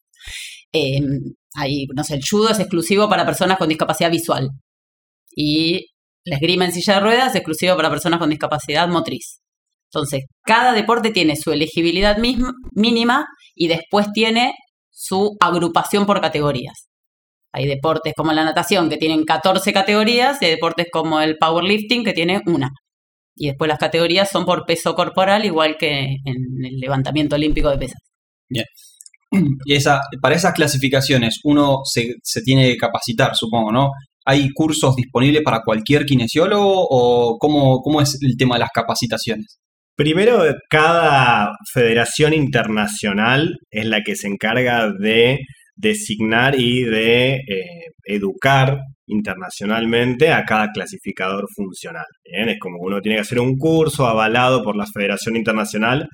Eh, 0.75 0.99
hay, 1.55 1.87
no 1.95 2.03
sé, 2.03 2.15
el 2.15 2.21
judo 2.29 2.49
es 2.49 2.59
exclusivo 2.59 3.07
para 3.07 3.25
personas 3.25 3.57
con 3.57 3.69
discapacidad 3.69 4.11
visual 4.11 4.49
y 5.35 5.87
la 6.25 6.35
esgrima 6.35 6.65
en 6.65 6.73
silla 6.73 6.95
de 6.95 6.99
ruedas 7.01 7.29
es 7.29 7.35
exclusivo 7.35 7.77
para 7.77 7.89
personas 7.89 8.19
con 8.19 8.29
discapacidad 8.29 8.87
motriz. 8.89 9.39
Entonces, 9.89 10.25
cada 10.43 10.73
deporte 10.73 11.11
tiene 11.11 11.35
su 11.37 11.51
elegibilidad 11.51 12.17
mínima 12.73 13.27
y 13.55 13.67
después 13.69 14.11
tiene 14.13 14.53
su 14.91 15.37
agrupación 15.39 16.05
por 16.05 16.19
categorías. 16.19 16.89
Hay 17.53 17.67
deportes 17.67 18.13
como 18.17 18.33
la 18.33 18.43
natación 18.43 18.89
que 18.89 18.97
tienen 18.97 19.23
14 19.23 19.71
categorías 19.71 20.41
y 20.41 20.45
hay 20.45 20.51
deportes 20.51 20.87
como 20.91 21.21
el 21.21 21.37
powerlifting 21.37 22.03
que 22.03 22.13
tiene 22.13 22.41
una. 22.47 22.71
Y 23.35 23.47
después 23.47 23.69
las 23.69 23.79
categorías 23.79 24.29
son 24.29 24.45
por 24.45 24.65
peso 24.65 24.95
corporal, 24.95 25.45
igual 25.45 25.77
que 25.77 26.17
en 26.25 26.65
el 26.65 26.79
levantamiento 26.79 27.35
olímpico 27.35 27.69
de 27.69 27.77
pesas. 27.77 28.01
Esa, 29.65 30.01
para 30.21 30.35
esas 30.35 30.53
clasificaciones 30.53 31.39
uno 31.43 31.79
se, 31.83 32.13
se 32.23 32.41
tiene 32.41 32.67
que 32.69 32.77
capacitar, 32.77 33.35
supongo, 33.35 33.71
¿no? 33.71 33.91
¿Hay 34.25 34.49
cursos 34.53 34.95
disponibles 34.95 35.43
para 35.43 35.61
cualquier 35.63 36.05
kinesiólogo 36.05 36.87
o 36.89 37.37
cómo, 37.37 37.81
cómo 37.81 38.01
es 38.01 38.17
el 38.21 38.35
tema 38.37 38.55
de 38.55 38.61
las 38.61 38.71
capacitaciones? 38.73 39.59
Primero, 39.95 40.43
cada 40.69 41.51
federación 41.71 42.33
internacional 42.33 43.55
es 43.71 43.85
la 43.85 44.01
que 44.01 44.15
se 44.15 44.27
encarga 44.27 44.91
de 44.91 45.39
designar 45.75 46.59
y 46.59 46.83
de 46.83 47.35
eh, 47.35 47.41
educar 48.05 48.79
internacionalmente 49.07 50.31
a 50.31 50.43
cada 50.43 50.71
clasificador 50.73 51.45
funcional. 51.55 52.05
Es 52.23 52.59
como 52.59 52.79
uno 52.81 53.01
tiene 53.01 53.17
que 53.17 53.21
hacer 53.21 53.39
un 53.39 53.57
curso 53.57 54.07
avalado 54.07 54.63
por 54.63 54.75
la 54.75 54.85
Federación 54.87 55.35
Internacional 55.35 56.07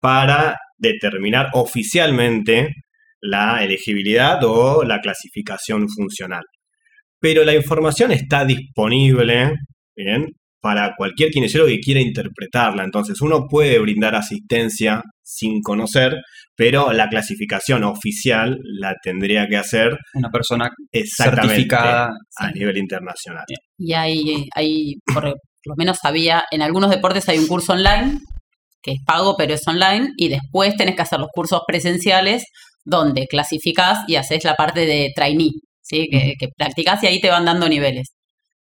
para 0.00 0.56
determinar 0.80 1.50
oficialmente 1.52 2.74
la 3.20 3.62
elegibilidad 3.62 4.42
o 4.44 4.82
la 4.82 5.00
clasificación 5.00 5.88
funcional. 5.88 6.44
Pero 7.20 7.44
la 7.44 7.54
información 7.54 8.12
está 8.12 8.44
disponible 8.44 9.52
¿bien? 9.94 10.32
para 10.60 10.94
cualquier 10.96 11.30
kinesiólogo 11.30 11.68
que 11.68 11.80
quiera 11.80 12.00
interpretarla. 12.00 12.82
Entonces 12.82 13.20
uno 13.20 13.46
puede 13.46 13.78
brindar 13.78 14.14
asistencia 14.14 15.02
sin 15.22 15.60
conocer, 15.60 16.16
pero 16.56 16.92
la 16.92 17.08
clasificación 17.08 17.84
oficial 17.84 18.58
la 18.64 18.94
tendría 19.02 19.46
que 19.48 19.58
hacer 19.58 19.98
una 20.14 20.30
persona 20.30 20.70
certificada 21.04 22.10
a 22.36 22.50
nivel 22.52 22.78
internacional. 22.78 23.44
Y 23.78 23.92
hay, 23.92 24.48
hay, 24.54 24.94
por 25.12 25.24
lo 25.24 25.74
menos 25.76 25.98
había, 26.04 26.44
en 26.50 26.62
algunos 26.62 26.90
deportes 26.90 27.28
hay 27.28 27.38
un 27.38 27.46
curso 27.46 27.74
online 27.74 28.18
que 28.82 28.92
es 28.92 28.98
pago, 29.04 29.36
pero 29.36 29.54
es 29.54 29.66
online, 29.66 30.10
y 30.16 30.28
después 30.28 30.76
tenés 30.76 30.96
que 30.96 31.02
hacer 31.02 31.20
los 31.20 31.28
cursos 31.32 31.62
presenciales 31.66 32.44
donde 32.84 33.26
clasificás 33.26 34.00
y 34.08 34.16
haces 34.16 34.44
la 34.44 34.54
parte 34.54 34.86
de 34.86 35.12
trainee, 35.14 35.52
¿sí? 35.82 36.08
que, 36.10 36.34
que 36.38 36.48
practicás 36.56 37.02
y 37.02 37.06
ahí 37.06 37.20
te 37.20 37.30
van 37.30 37.44
dando 37.44 37.68
niveles. 37.68 38.08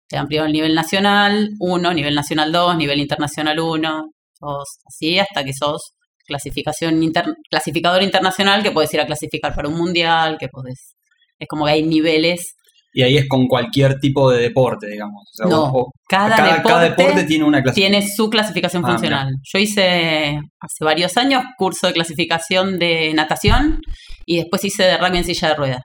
Te 0.08 0.18
primero 0.26 0.46
el 0.46 0.54
nivel 0.54 0.76
nacional 0.76 1.50
1, 1.60 1.94
nivel 1.94 2.14
nacional 2.14 2.52
2, 2.52 2.78
nivel 2.78 3.00
internacional 3.00 3.60
1, 3.60 4.12
así 4.88 5.18
hasta 5.18 5.44
que 5.44 5.52
sos 5.54 5.82
clasificación 6.26 7.00
clasificador 7.50 8.04
internacional 8.04 8.64
que 8.64 8.72
puedes 8.72 8.94
ir 8.94 9.02
a 9.02 9.06
clasificar 9.06 9.54
para 9.56 9.68
un 9.68 9.76
mundial, 9.76 10.38
que 10.40 10.48
podés... 10.48 10.96
Es 11.38 11.48
como 11.48 11.66
que 11.66 11.72
hay 11.72 11.84
niveles 11.84 12.56
y 12.96 13.04
ahí 13.04 13.18
es 13.18 13.28
con 13.28 13.48
cualquier 13.48 14.00
tipo 14.00 14.32
de 14.32 14.42
deporte, 14.42 14.88
digamos. 14.88 15.24
no, 15.48 15.92
cada, 16.08 16.82
deporte 16.82 17.26
tiene 17.26 17.44
una 17.44 17.62
Tiene 17.62 18.02
su 18.02 18.30
clasificación 18.30 18.84
ah, 18.86 18.90
funcional. 18.90 19.36
Yo 19.44 19.60
hice 19.60 20.40
hace 20.60 20.84
varios 20.84 21.18
años 21.18 21.44
curso 21.58 21.88
de 21.88 21.94
clasificación 21.94 22.80
de 22.80 23.14
natación 23.14 23.82
y 24.26 24.38
después 24.38 24.64
hice 24.64 24.84
de 24.84 24.98
rugby 24.98 25.18
en 25.18 25.24
silla 25.26 25.50
de 25.50 25.56
ruedas. 25.56 25.82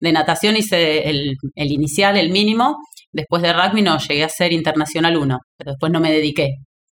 De 0.00 0.12
natación 0.12 0.56
hice 0.56 1.10
el, 1.10 1.34
el 1.54 1.72
inicial, 1.72 2.16
el 2.16 2.30
mínimo, 2.30 2.78
Después 3.12 3.42
de 3.42 3.52
rugby 3.52 3.82
no, 3.82 3.98
llegué 3.98 4.24
a 4.24 4.28
ser 4.28 4.52
internacional 4.52 5.16
1, 5.16 5.38
pero 5.56 5.72
después 5.72 5.92
no 5.92 6.00
me 6.00 6.12
dediqué. 6.12 6.48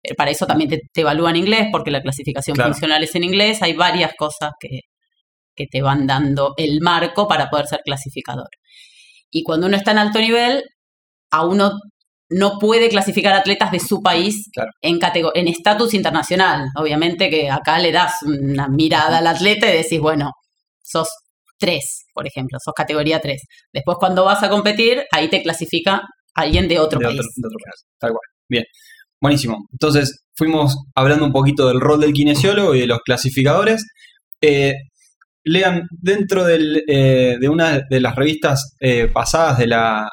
Eh, 0.03 0.15
para 0.15 0.31
eso 0.31 0.45
también 0.45 0.69
te, 0.69 1.01
evalúan 1.01 1.35
inglés, 1.35 1.67
porque 1.71 1.91
la 1.91 2.01
clasificación 2.01 2.55
funcional 2.55 3.03
es 3.03 3.15
en 3.15 3.23
inglés. 3.23 3.61
Hay 3.63 3.73
varias 3.73 4.13
cosas 4.15 4.51
que, 4.59 4.81
que 5.55 5.65
te 5.65 5.81
van 5.81 6.05
dando 6.05 6.53
el 6.57 6.81
marco 6.81 7.27
para 7.27 7.49
poder 7.49 7.65
ser 7.67 7.79
clasificador. 7.83 8.49
Y 9.33 9.43
cuando 9.43 9.67
uno 9.67 9.75
está 9.75 9.91
en 9.91 9.97
alto 9.97 10.19
nivel, 10.19 10.63
a 11.31 11.45
uno 11.45 11.71
no 12.29 12.59
puede 12.59 12.87
clasificar 12.89 13.33
atletas 13.33 13.71
de 13.71 13.79
su 13.79 14.01
país 14.01 14.49
en 14.81 14.99
en 15.33 15.47
estatus 15.47 15.93
internacional. 15.93 16.67
Obviamente 16.77 17.29
que 17.29 17.49
acá 17.49 17.79
le 17.79 17.91
das 17.91 18.13
una 18.25 18.67
mirada 18.69 19.17
al 19.17 19.27
atleta 19.27 19.67
y 19.67 19.77
decís, 19.77 19.99
bueno, 19.99 20.31
sos 20.81 21.07
3, 21.59 22.05
por 22.13 22.27
ejemplo, 22.27 22.57
sos 22.63 22.73
categoría 22.73 23.19
3. 23.19 23.41
Después 23.73 23.97
cuando 23.99 24.23
vas 24.23 24.43
a 24.43 24.49
competir, 24.49 25.03
ahí 25.11 25.29
te 25.29 25.41
clasifica 25.41 26.01
alguien 26.35 26.67
de 26.67 26.79
otro 26.79 26.99
país. 26.99 27.21
tal 27.99 28.11
cual. 28.11 28.21
Bien, 28.47 28.63
buenísimo. 29.19 29.57
Entonces, 29.71 30.23
fuimos 30.35 30.75
hablando 30.95 31.25
un 31.25 31.31
poquito 31.31 31.67
del 31.67 31.79
rol 31.79 31.99
del 31.99 32.13
kinesiólogo 32.13 32.75
y 32.75 32.81
de 32.81 32.87
los 32.87 32.99
clasificadores. 32.99 33.85
Eh, 34.41 34.73
lean, 35.43 35.87
dentro 35.91 36.47
eh, 36.49 37.37
de 37.39 37.49
una 37.49 37.81
de 37.89 37.99
las 37.99 38.15
revistas 38.15 38.75
eh, 38.79 39.07
pasadas 39.07 39.57
de 39.57 39.67
la, 39.67 40.09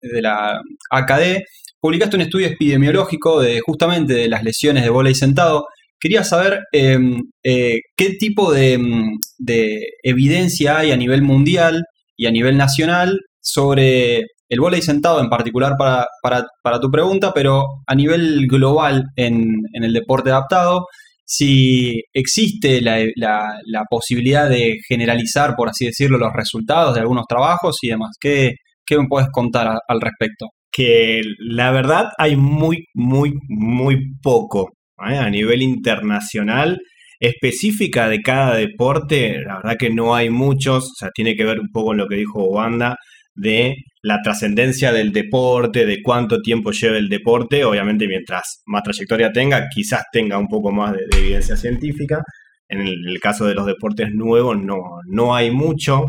de 0.00 0.22
la 0.22 0.60
AKD, 0.90 1.44
publicaste 1.80 2.16
un 2.16 2.22
estudio 2.22 2.46
epidemiológico 2.48 3.40
de 3.40 3.60
justamente 3.60 4.14
de 4.14 4.28
las 4.28 4.44
lesiones 4.44 4.84
de 4.84 4.90
bola 4.90 5.10
y 5.10 5.14
sentado. 5.14 5.66
Quería 5.98 6.24
saber 6.24 6.60
em, 6.72 7.20
eh, 7.42 7.80
qué 7.96 8.10
tipo 8.18 8.54
em, 8.54 9.10
de, 9.38 9.80
evidencia 10.02 10.78
hay 10.78 10.92
a 10.92 10.96
nivel 10.96 11.22
mundial 11.22 11.84
y 12.16 12.26
a 12.26 12.30
nivel 12.30 12.56
nacional 12.56 13.18
sobre 13.40 14.26
el 14.50 14.60
volei 14.60 14.82
sentado 14.82 15.20
en 15.20 15.30
particular 15.30 15.76
para, 15.78 16.80
tu 16.80 16.90
pregunta, 16.90 17.32
pero 17.32 17.64
a 17.86 17.94
nivel 17.94 18.46
global 18.48 19.04
en, 19.16 19.62
el 19.72 19.92
deporte 19.92 20.30
adaptado, 20.30 20.86
si 21.32 22.02
existe 22.12 22.80
la, 22.80 23.84
posibilidad 23.88 24.50
de 24.50 24.78
generalizar, 24.88 25.54
por 25.56 25.68
así 25.68 25.86
decirlo, 25.86 26.18
los 26.18 26.32
resultados 26.34 26.94
de 26.94 27.02
algunos 27.02 27.26
trabajos 27.28 27.78
y 27.82 27.88
demás. 27.88 28.16
¿Qué, 28.20 28.54
qué 28.84 28.98
me 28.98 29.06
puedes 29.08 29.28
contar 29.30 29.78
al 29.86 30.00
respecto? 30.00 30.46
Que 30.72 31.20
la 31.38 31.70
verdad 31.70 32.06
hay 32.18 32.34
muy, 32.34 32.84
muy, 32.94 33.32
muy 33.48 33.96
poco 34.20 34.72
¿eh? 35.08 35.18
a 35.18 35.30
nivel 35.30 35.62
internacional 35.62 36.78
específica 37.20 38.08
de 38.08 38.22
cada 38.22 38.56
deporte, 38.56 39.40
la 39.46 39.56
verdad 39.56 39.76
que 39.78 39.90
no 39.90 40.16
hay 40.16 40.30
muchos, 40.30 40.84
o 40.84 40.94
sea, 40.98 41.10
tiene 41.14 41.36
que 41.36 41.44
ver 41.44 41.60
un 41.60 41.68
poco 41.70 41.88
con 41.88 41.98
lo 41.98 42.08
que 42.08 42.16
dijo 42.16 42.42
Wanda 42.44 42.96
de 43.34 43.76
la 44.02 44.20
trascendencia 44.22 44.92
del 44.92 45.12
deporte, 45.12 45.86
de 45.86 46.02
cuánto 46.02 46.40
tiempo 46.40 46.72
lleva 46.72 46.96
el 46.96 47.08
deporte, 47.08 47.64
obviamente 47.64 48.08
mientras 48.08 48.62
más 48.66 48.82
trayectoria 48.82 49.30
tenga, 49.32 49.68
quizás 49.68 50.04
tenga 50.12 50.38
un 50.38 50.48
poco 50.48 50.72
más 50.72 50.92
de, 50.92 51.18
evidencia 51.18 51.56
científica. 51.56 52.22
En 52.68 52.80
el, 52.80 53.18
caso 53.20 53.46
de 53.46 53.54
los 53.54 53.66
deportes 53.66 54.10
nuevos 54.12 54.56
no, 54.56 54.78
no 55.06 55.34
hay 55.34 55.50
mucho. 55.50 56.06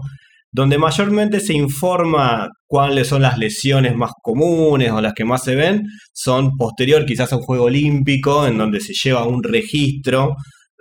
Donde 0.53 0.77
mayormente 0.77 1.39
se 1.39 1.53
informa 1.53 2.49
cuáles 2.67 3.07
son 3.07 3.21
las 3.21 3.37
lesiones 3.37 3.95
más 3.95 4.11
comunes 4.21 4.91
o 4.91 5.01
las 5.01 5.13
que 5.13 5.25
más 5.25 5.43
se 5.43 5.55
ven, 5.55 5.83
son 6.13 6.51
posterior 6.57 7.05
quizás 7.05 7.31
a 7.31 7.37
un 7.37 7.43
juego 7.43 7.65
olímpico, 7.65 8.45
en 8.45 8.57
donde 8.57 8.79
se 8.81 8.93
lleva 8.93 9.27
un 9.27 9.43
registro 9.43 10.35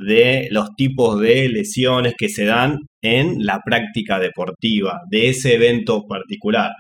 de 0.07 0.49
los 0.51 0.71
tipos 0.77 1.21
de 1.21 1.49
lesiones 1.49 2.15
que 2.17 2.29
se 2.29 2.45
dan 2.45 2.79
en 3.03 3.45
la 3.45 3.61
práctica 3.65 4.19
deportiva, 4.19 5.01
de 5.11 5.29
ese 5.29 5.55
evento 5.55 6.07
particular. 6.07 6.71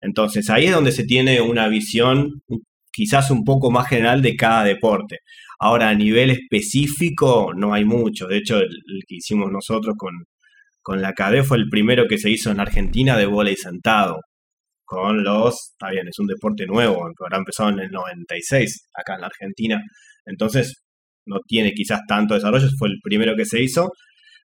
Entonces 0.00 0.48
ahí 0.50 0.66
es 0.66 0.72
donde 0.72 0.92
se 0.92 1.04
tiene 1.04 1.40
una 1.40 1.68
visión 1.68 2.42
quizás 2.92 3.30
un 3.30 3.44
poco 3.44 3.70
más 3.70 3.88
general 3.88 4.22
de 4.22 4.36
cada 4.36 4.64
deporte. 4.64 5.18
Ahora 5.60 5.88
a 5.88 5.94
nivel 5.94 6.30
específico 6.30 7.52
no 7.54 7.74
hay 7.74 7.84
mucho, 7.84 8.26
de 8.26 8.38
hecho 8.38 8.58
el, 8.58 8.70
que 9.06 9.16
hicimos 9.16 9.50
nosotros 9.50 9.94
con, 9.98 10.12
con 10.82 11.02
la 11.02 11.12
KD 11.14 11.42
fue 11.44 11.58
el 11.58 11.68
primero 11.68 12.06
que 12.08 12.18
se 12.18 12.30
hizo 12.30 12.50
en 12.50 12.60
Argentina 12.60 13.16
de 13.16 13.26
y 13.50 13.56
sentado. 13.56 14.20
Con 14.84 15.22
los, 15.22 15.72
está 15.72 15.90
bien, 15.90 16.08
es 16.08 16.18
un 16.18 16.26
deporte 16.26 16.66
nuevo, 16.66 17.10
habrá 17.20 17.38
empezado 17.38 17.70
en 17.70 17.80
el 17.80 17.90
96 17.90 18.88
acá 18.94 19.16
en 19.16 19.20
la 19.20 19.26
Argentina. 19.26 19.82
Entonces, 20.24 20.82
no 21.28 21.40
tiene 21.46 21.72
quizás 21.72 22.00
tanto 22.06 22.34
desarrollo, 22.34 22.68
fue 22.78 22.88
el 22.88 22.98
primero 23.02 23.36
que 23.36 23.44
se 23.44 23.62
hizo, 23.62 23.92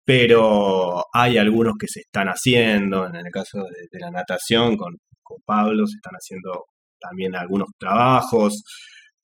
pero 0.05 1.03
hay 1.13 1.37
algunos 1.37 1.75
que 1.79 1.87
se 1.87 2.01
están 2.01 2.27
haciendo, 2.27 3.07
en 3.07 3.15
el 3.15 3.31
caso 3.31 3.59
de, 3.59 3.99
la 3.99 4.11
natación, 4.11 4.77
con, 4.77 4.95
con, 5.21 5.37
Pablo 5.45 5.85
se 5.87 5.95
están 5.95 6.13
haciendo 6.13 6.65
también 6.99 7.35
algunos 7.35 7.69
trabajos, 7.79 8.63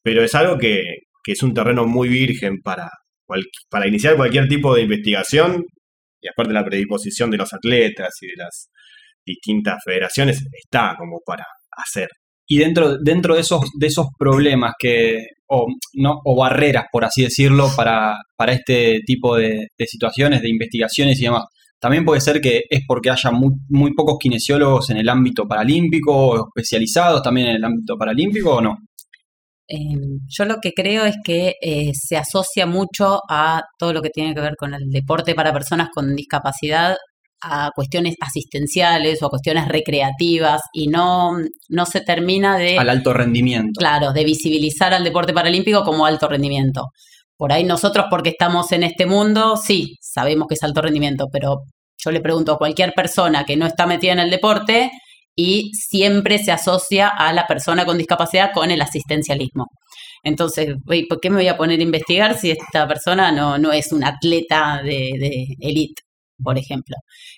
pero 0.02 0.24
es 0.24 0.34
algo 0.36 0.58
que, 0.58 0.82
que 1.24 1.34
es 1.34 1.44
un 1.44 1.54
terreno 1.54 1.86
muy 1.86 2.10
virgen 2.10 2.62
para, 2.62 2.90
para 3.70 3.88
iniciar 3.88 4.16
cualquier 4.16 4.48
tipo 4.48 4.74
de 4.76 4.84
investigación, 4.84 5.66
y 6.22 6.28
aparte 6.28 6.54
la 6.54 6.66
predisposición 6.66 7.30
de 7.30 7.38
los 7.38 7.54
atletas 7.54 8.14
y 8.22 8.28
de 8.28 8.38
las 8.38 8.70
distintas 9.26 9.78
federaciones, 9.84 10.42
está 10.54 10.96
como 10.98 11.20
para 11.26 11.46
hacer. 11.72 12.10
Y 12.48 12.60
dentro, 12.60 12.98
dentro 12.98 13.36
de, 13.36 13.42
esos, 13.42 13.62
de 13.78 13.88
esos 13.88 14.08
problemas 14.18 14.74
que, 14.80 15.26
o, 15.48 15.68
no, 15.94 16.20
o 16.24 16.36
barreras, 16.36 16.86
por 16.92 17.06
así 17.06 17.24
decirlo, 17.24 17.70
para, 17.76 18.16
para 18.36 18.54
este 18.54 19.02
tipo 19.06 19.36
de, 19.36 19.68
situaciones, 19.86 20.42
de 20.42 20.50
investigaciones 20.50 21.20
y 21.20 21.24
demás, 21.24 21.46
también 21.80 22.06
puede 22.06 22.22
ser 22.22 22.42
que 22.42 22.64
es 22.70 22.82
porque 22.88 23.10
haya 23.10 23.32
muy, 23.32 23.94
pocos 23.94 24.18
kinesiólogos 24.20 24.90
en 24.90 24.98
el 24.98 25.10
ámbito 25.10 25.48
paralímpico, 25.48 26.48
especializados 26.48 27.22
también 27.22 27.48
en 27.48 27.56
el 27.58 27.64
ámbito 27.64 27.98
paralímpico, 27.98 28.56
¿o 28.56 28.62
no? 28.62 28.78
Eh, 29.70 29.78
yo 30.28 30.46
lo 30.46 30.58
que 30.62 30.72
creo 30.72 31.04
es 31.04 31.18
que 31.24 31.56
eh, 31.62 31.92
se 31.94 32.16
asocia 32.16 32.66
mucho 32.66 33.20
a 33.30 33.62
todo 33.78 33.92
lo 33.92 34.02
que 34.02 34.10
tiene 34.10 34.34
que 34.34 34.40
ver 34.40 34.56
con 34.58 34.74
el 34.74 34.90
deporte 34.90 35.36
para 35.36 35.52
personas 35.52 35.90
con 35.94 36.16
discapacidad 36.16 36.96
a 37.42 37.72
cuestiones 37.76 38.16
asistenciales 38.20 39.22
o 39.22 39.28
a 39.28 39.30
cuestiones 39.30 39.68
recreativas 39.68 40.62
y 40.74 40.88
no, 40.88 41.38
no 41.70 41.86
se 41.86 42.02
termina 42.02 42.58
de, 42.58 42.78
Al 42.78 42.90
alto 42.90 43.14
rendimiento. 43.14 43.78
claro, 43.78 44.12
de 44.14 44.24
visibilizar 44.24 44.94
al 44.94 45.04
deporte 45.04 45.34
paralímpico 45.34 45.84
como 45.84 46.06
alto 46.06 46.28
rendimiento. 46.28 46.86
Por 47.38 47.54
ahí 47.54 47.64
nosotros 47.64 48.08
porque 48.10 48.30
estamos 48.30 48.72
en 48.72 48.84
este 48.84 49.06
mundo, 49.06 49.58
sí, 49.58 49.96
sabemos 50.02 50.48
que 50.48 50.56
es 50.56 50.64
alto 50.64 50.82
rendimiento, 50.82 51.28
pero 51.32 51.58
yo 52.04 52.12
le 52.12 52.22
pregunto 52.22 52.54
a 52.54 52.58
cualquier 52.58 52.94
persona 52.94 53.44
que 53.46 53.56
no 53.56 53.66
está 53.68 53.86
metida 53.86 54.14
en 54.14 54.20
el 54.20 54.32
deporte 54.32 54.92
y 55.36 55.72
siempre 55.74 56.40
se 56.40 56.52
asocia 56.52 57.10
a 57.10 57.32
la 57.32 57.46
persona 57.46 57.86
con 57.86 57.98
discapacidad 57.98 58.52
con 58.54 58.72
el 58.72 58.82
asistencialismo. 58.82 59.68
Entonces, 60.24 60.76
¿por 61.08 61.20
qué 61.20 61.30
me 61.30 61.38
voy 61.38 61.48
a 61.48 61.58
poner 61.58 61.80
a 61.80 61.84
investigar 61.84 62.38
si 62.38 62.50
esta 62.52 62.88
persona 62.88 63.32
no, 63.32 63.60
no 63.60 63.72
es 63.72 63.92
un 63.92 64.04
atleta 64.04 64.82
de, 64.84 65.12
de 65.20 65.46
elite, 65.60 66.02
por 66.44 66.58
ejemplo? 66.58 66.96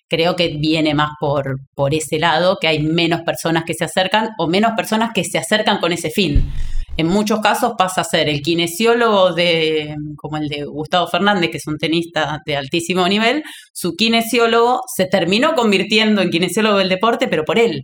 Creo 0.08 0.36
que 0.36 0.58
viene 0.58 0.94
más 0.94 1.12
por, 1.20 1.58
por 1.75 1.94
ese 1.94 2.20
lado, 2.20 2.58
que 2.60 2.68
hay 2.68 2.79
menos 2.79 3.22
personas 3.22 3.63
que 3.65 3.74
se 3.74 3.86
acercan 3.86 4.29
o 4.38 4.48
menos 4.48 4.74
personas 4.75 5.12
que 5.13 5.24
se 5.24 5.38
acercan 5.38 5.79
con 5.79 5.91
ese 5.91 6.10
fin. 6.10 6.51
En 6.98 7.08
muchos 7.08 7.39
casos 7.39 7.74
pasa 7.77 8.01
a 8.01 8.03
ser 8.03 8.27
el 8.27 8.41
kinesiólogo 8.41 9.34
de, 9.34 9.96
como 10.18 10.38
el 10.38 10.50
de 10.50 10.65
Gustavo 10.65 11.08
Fernández, 11.08 11.50
que 11.50 11.58
es 11.58 11.68
un 11.68 11.77
tenista 11.77 12.39
de 12.46 12.58
altísimo 12.58 13.08
nivel, 13.08 13.44
su 13.74 13.96
kinesiólogo 13.96 14.82
se 14.94 15.06
terminó 15.06 15.56
convirtiendo 15.56 16.22
en 16.22 16.29
kinesiólogo 16.29 16.77
del 16.77 16.89
deporte, 16.89 17.29
pero 17.29 17.46
por 17.46 17.58
él, 17.58 17.84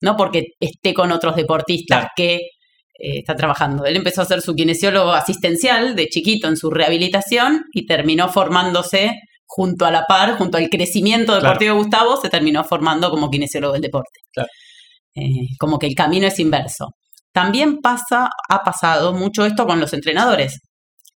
no 0.00 0.16
porque 0.16 0.46
esté 0.60 0.94
con 0.94 1.12
otros 1.12 1.36
deportistas 1.36 1.98
Claro. 1.98 2.10
que 2.16 2.34
eh, 2.36 3.18
está 3.18 3.36
trabajando. 3.36 3.84
Él 3.84 3.96
empezó 3.96 4.22
a 4.22 4.24
ser 4.24 4.40
su 4.40 4.54
kinesiólogo 4.54 5.12
asistencial 5.12 5.94
de 5.94 6.08
chiquito 6.08 6.48
en 6.48 6.56
su 6.56 6.70
rehabilitación 6.70 7.64
y 7.72 7.86
terminó 7.86 8.28
formándose 8.28 9.12
junto 9.48 9.86
a 9.86 9.90
la 9.90 10.04
par, 10.04 10.36
junto 10.36 10.58
al 10.58 10.68
crecimiento 10.68 11.34
deportivo 11.34 11.74
de 11.74 11.80
Gustavo, 11.80 12.16
se 12.20 12.28
terminó 12.28 12.64
formando 12.64 13.10
como 13.10 13.30
kinesiólogo 13.30 13.72
del 13.72 13.82
deporte. 13.82 14.20
Claro. 14.32 14.48
Eh, 15.14 15.48
como 15.58 15.78
que 15.78 15.86
el 15.86 15.94
camino 15.94 16.26
es 16.26 16.38
inverso. 16.38 16.90
También 17.32 17.78
pasa, 17.78 18.28
ha 18.48 18.62
pasado 18.62 19.14
mucho 19.14 19.46
esto 19.46 19.66
con 19.66 19.80
los 19.80 19.92
entrenadores. 19.94 20.60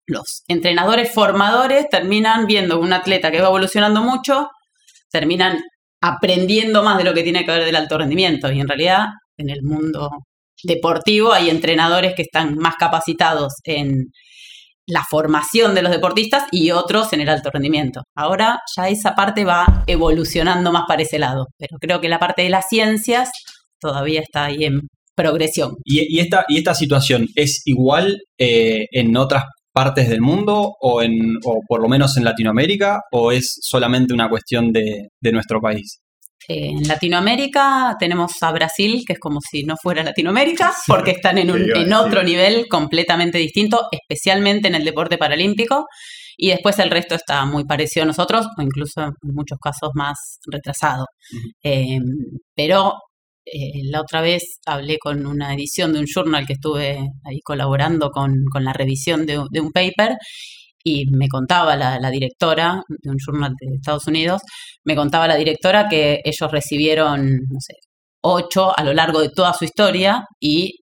Los 0.06 0.44
entrenadores 0.48 1.12
formadores 1.12 1.88
terminan 1.90 2.46
viendo 2.46 2.80
un 2.80 2.94
atleta 2.94 3.32
que 3.32 3.42
va 3.42 3.48
evolucionando 3.48 4.02
mucho, 4.02 4.48
terminan 5.12 5.60
aprendiendo 6.02 6.84
más 6.84 6.98
de 6.98 7.04
lo 7.04 7.14
que 7.14 7.24
tiene 7.24 7.46
que 7.46 7.52
ver 7.52 7.66
del 7.66 7.76
alto 7.76 7.98
rendimiento. 7.98 8.52
Y 8.52 8.60
en 8.60 8.68
realidad, 8.68 9.06
en 9.38 9.50
el 9.50 9.62
mundo 9.64 10.10
deportivo 10.64 11.34
hay 11.34 11.50
entrenadores 11.50 12.14
que 12.16 12.24
están 12.24 12.56
más 12.56 12.76
capacitados 12.76 13.54
en 13.64 14.12
la 14.90 15.04
formación 15.10 15.76
de 15.76 15.84
los 15.84 15.92
deportistas 15.92 16.46
y 16.52 16.72
otros 16.72 17.14
en 17.14 17.22
el 17.22 17.30
alto 17.30 17.50
rendimiento. 17.52 18.04
Ahora 18.16 18.60
ya 18.76 18.90
esa 18.90 19.16
parte 19.16 19.46
va 19.46 19.84
evolucionando 19.88 20.72
más 20.72 20.84
para 20.88 21.04
ese 21.04 21.20
lado, 21.20 21.48
pero 21.58 21.78
creo 21.80 22.02
que 22.02 22.10
la 22.10 22.20
parte 22.20 22.42
de 22.42 22.50
las 22.50 22.68
ciencias 22.68 23.30
todavía 23.80 24.22
está 24.22 24.46
ahí 24.46 24.66
en 24.66 24.82
progresión. 25.16 25.76
¿Y, 25.84 26.20
esta, 26.20 26.46
¿Y 26.48 26.58
esta 26.58 26.74
situación 26.74 27.28
es 27.36 27.62
igual 27.66 28.22
eh, 28.38 28.88
en 28.92 29.16
otras 29.16 29.44
partes 29.72 30.10
del 30.10 30.22
mundo 30.22 30.74
o, 30.82 31.02
en, 31.02 31.38
o 31.46 31.62
por 31.68 31.82
lo 31.82 31.88
menos 31.88 32.18
en 32.18 32.24
Latinoamérica 32.24 33.02
o 33.12 33.32
es 33.32 33.60
solamente 33.62 34.14
una 34.14 34.30
cuestión 34.30 34.72
de, 34.72 35.10
de 35.22 35.32
nuestro 35.32 35.62
país? 35.62 36.00
Eh, 36.48 36.70
En 36.70 36.88
Latinoamérica 36.88 37.96
tenemos 38.00 38.32
a 38.42 38.52
Brasil, 38.52 39.04
que 39.06 39.14
es 39.14 39.20
como 39.20 39.40
si 39.42 39.64
no 39.64 39.76
fuera 39.82 40.04
Latinoamérica, 40.04 40.72
Sí, 40.72 40.84
porque 40.92 41.12
están 41.12 41.38
en, 41.38 41.52
un- 41.52 41.62
en 41.76 41.94
otro 41.94 42.24
nivel 42.24 42.68
completamente 42.68 43.38
distinto, 43.38 43.88
especialmente 43.92 44.68
en 44.68 44.76
el 44.76 44.84
deporte 44.86 45.18
paralímpico. 45.18 45.86
Y 46.38 46.50
después 46.50 46.80
el 46.80 46.90
resto 46.90 47.16
está 47.16 47.46
muy 47.46 47.66
parecido 47.66 48.04
a 48.04 48.08
nosotros, 48.08 48.48
o 48.58 48.62
incluso 48.62 49.02
en 49.02 49.12
muchos 49.34 49.60
casos 49.62 49.90
más 49.94 50.40
retrasado. 50.50 51.06
Eh, 51.64 52.00
pero 52.56 52.94
eh, 53.46 53.82
la 53.92 54.02
otra 54.02 54.22
vez 54.22 54.44
hablé 54.66 54.98
con 55.00 55.26
una 55.26 55.54
edición 55.54 55.92
de 55.94 56.00
un 56.00 56.06
journal 56.08 56.46
que 56.48 56.54
estuve 56.54 56.98
ahí 57.26 57.40
colaborando 57.44 58.10
con, 58.12 58.34
con 58.52 58.64
la 58.64 58.72
revisión 58.74 59.26
de, 59.26 59.44
de 59.52 59.60
un 59.60 59.72
paper 59.72 60.16
y 60.84 61.06
me 61.12 61.28
contaba 61.28 61.76
la, 61.76 62.00
la 62.00 62.10
directora 62.12 62.82
de 62.88 63.10
un 63.10 63.18
journal 63.24 63.54
de 63.60 63.76
Estados 63.76 64.08
Unidos, 64.08 64.42
me 64.86 64.96
contaba 64.96 65.28
la 65.28 65.36
directora 65.36 65.88
que 65.90 66.20
ellos 66.24 66.52
recibieron, 66.52 67.26
no 67.32 67.60
sé, 67.60 67.74
ocho 68.22 68.78
a 68.78 68.84
lo 68.84 68.94
largo 68.94 69.22
de 69.22 69.30
toda 69.30 69.54
su 69.54 69.66
historia 69.66 70.26
y 70.40 70.80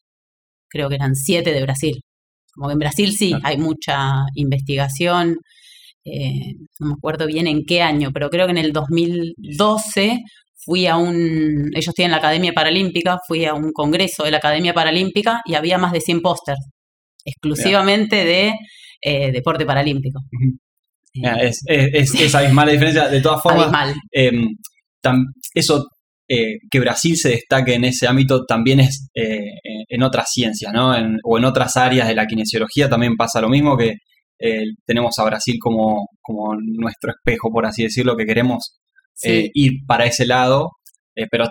creo 0.69 0.89
que 0.89 0.97
eran 0.97 1.15
siete 1.15 1.53
de 1.53 1.63
Brasil. 1.63 2.01
Como 2.55 2.69
que 2.69 2.73
en 2.75 2.79
Brasil 2.79 3.13
sí 3.13 3.31
Claro. 3.31 3.43
hay 3.47 3.59
mucha 3.59 4.25
investigación, 4.35 5.37
eh, 6.05 6.55
no 6.81 6.89
me 6.89 6.95
acuerdo 6.95 7.27
bien 7.27 7.47
en 7.47 7.65
qué 7.67 7.83
año, 7.83 8.11
pero 8.13 8.31
creo 8.31 8.47
que 8.47 8.53
en 8.53 8.59
el 8.59 8.73
2012 8.73 10.21
fui 10.65 10.87
a 10.87 10.97
un, 10.97 11.71
ellos 11.75 11.95
tienen 11.95 12.13
la 12.13 12.19
Academia 12.19 12.53
Paralímpica, 12.53 13.19
fui 13.27 13.45
a 13.45 13.55
un 13.55 13.73
congreso 13.73 14.25
de 14.25 14.31
la 14.33 14.39
Academia 14.39 14.75
Paralímpica 14.75 15.41
y 15.45 15.55
había 15.55 15.79
más 15.79 15.93
de 15.93 16.01
100 16.01 16.21
pósters 16.23 16.61
exclusivamente 17.25 18.25
de 18.25 18.55
eh, 19.09 19.31
deporte 19.33 19.65
paralímpico. 19.65 20.21
Mira, 21.15 21.37
Es, 21.37 21.63
es, 21.67 21.89
es, 22.15 22.21
es 22.21 22.35
abismal 22.35 22.67
la 22.67 22.73
diferencia. 22.73 23.09
De 23.09 23.21
todas 23.21 23.41
formas, 23.43 23.95
eh, 24.13 24.31
tam- 25.03 25.25
eso 25.55 25.87
eh, 26.29 26.59
que 26.71 26.81
Brasil 26.81 27.17
se 27.17 27.31
destaque 27.31 27.75
en 27.75 27.85
ese 27.85 28.07
ámbito 28.09 28.45
también 28.45 28.81
es 28.81 29.09
eh, 29.15 29.45
en 29.89 30.03
otras 30.03 30.31
ciencias, 30.33 30.73
¿no? 30.73 30.95
En- 30.95 31.19
o 31.25 31.39
en 31.39 31.45
otras 31.45 31.77
áreas 31.77 32.09
de 32.09 32.15
la 32.15 32.27
kinesiología 32.27 32.89
también 32.89 33.17
pasa 33.17 33.41
lo 33.41 33.49
mismo 33.49 33.77
que 33.77 33.95
eh, 34.39 34.65
tenemos 34.85 35.19
a 35.19 35.25
Brasil 35.25 35.57
como, 35.61 36.09
como 36.21 36.55
nuestro 36.61 37.13
espejo, 37.13 37.51
por 37.51 37.65
así 37.65 37.85
decirlo, 37.85 38.17
que 38.17 38.27
queremos 38.27 38.77
Sí. 39.15 39.31
eh, 39.31 39.51
ir 39.55 39.73
para 39.87 40.05
ese 40.05 40.27
lado, 40.27 40.73
pero 41.31 41.47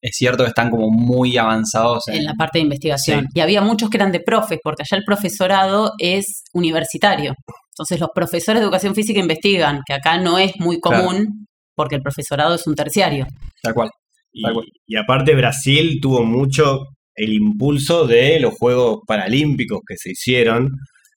es, 0.00 0.16
cierto 0.16 0.44
que 0.44 0.48
están 0.50 0.70
como 0.70 0.90
muy 0.90 1.36
avanzados 1.36 2.08
en, 2.08 2.16
en 2.16 2.24
la 2.24 2.34
parte 2.34 2.58
de 2.58 2.64
investigación. 2.64 3.20
Sí. 3.22 3.26
Y 3.34 3.40
había 3.40 3.60
muchos 3.60 3.90
que 3.90 3.96
eran 3.96 4.12
de 4.12 4.20
profes, 4.20 4.58
porque 4.62 4.82
allá 4.82 4.98
el 4.98 5.04
profesorado 5.04 5.92
es 5.98 6.42
universitario. 6.52 7.34
Entonces 7.72 8.00
los 8.00 8.10
profesores 8.14 8.60
de 8.60 8.64
educación 8.64 8.94
física 8.94 9.20
investigan, 9.20 9.80
que 9.86 9.94
acá 9.94 10.18
no 10.18 10.38
es 10.38 10.52
muy 10.58 10.80
Claro. 10.80 11.04
común, 11.04 11.46
porque 11.74 11.96
el 11.96 12.02
profesorado 12.02 12.54
es 12.54 12.66
un 12.66 12.74
terciario. 12.74 13.26
tal 13.62 13.74
cual. 13.74 13.90
Y, 14.32 14.42
Tal 14.42 14.54
cual. 14.54 14.66
y 14.86 14.96
aparte 14.96 15.34
Brasil 15.34 15.98
tuvo 16.02 16.24
mucho 16.24 16.80
el 17.14 17.32
impulso 17.32 18.06
de 18.06 18.38
los 18.40 18.54
Juegos 18.54 19.00
Paralímpicos 19.06 19.80
que 19.86 19.96
se 19.96 20.10
hicieron, 20.10 20.70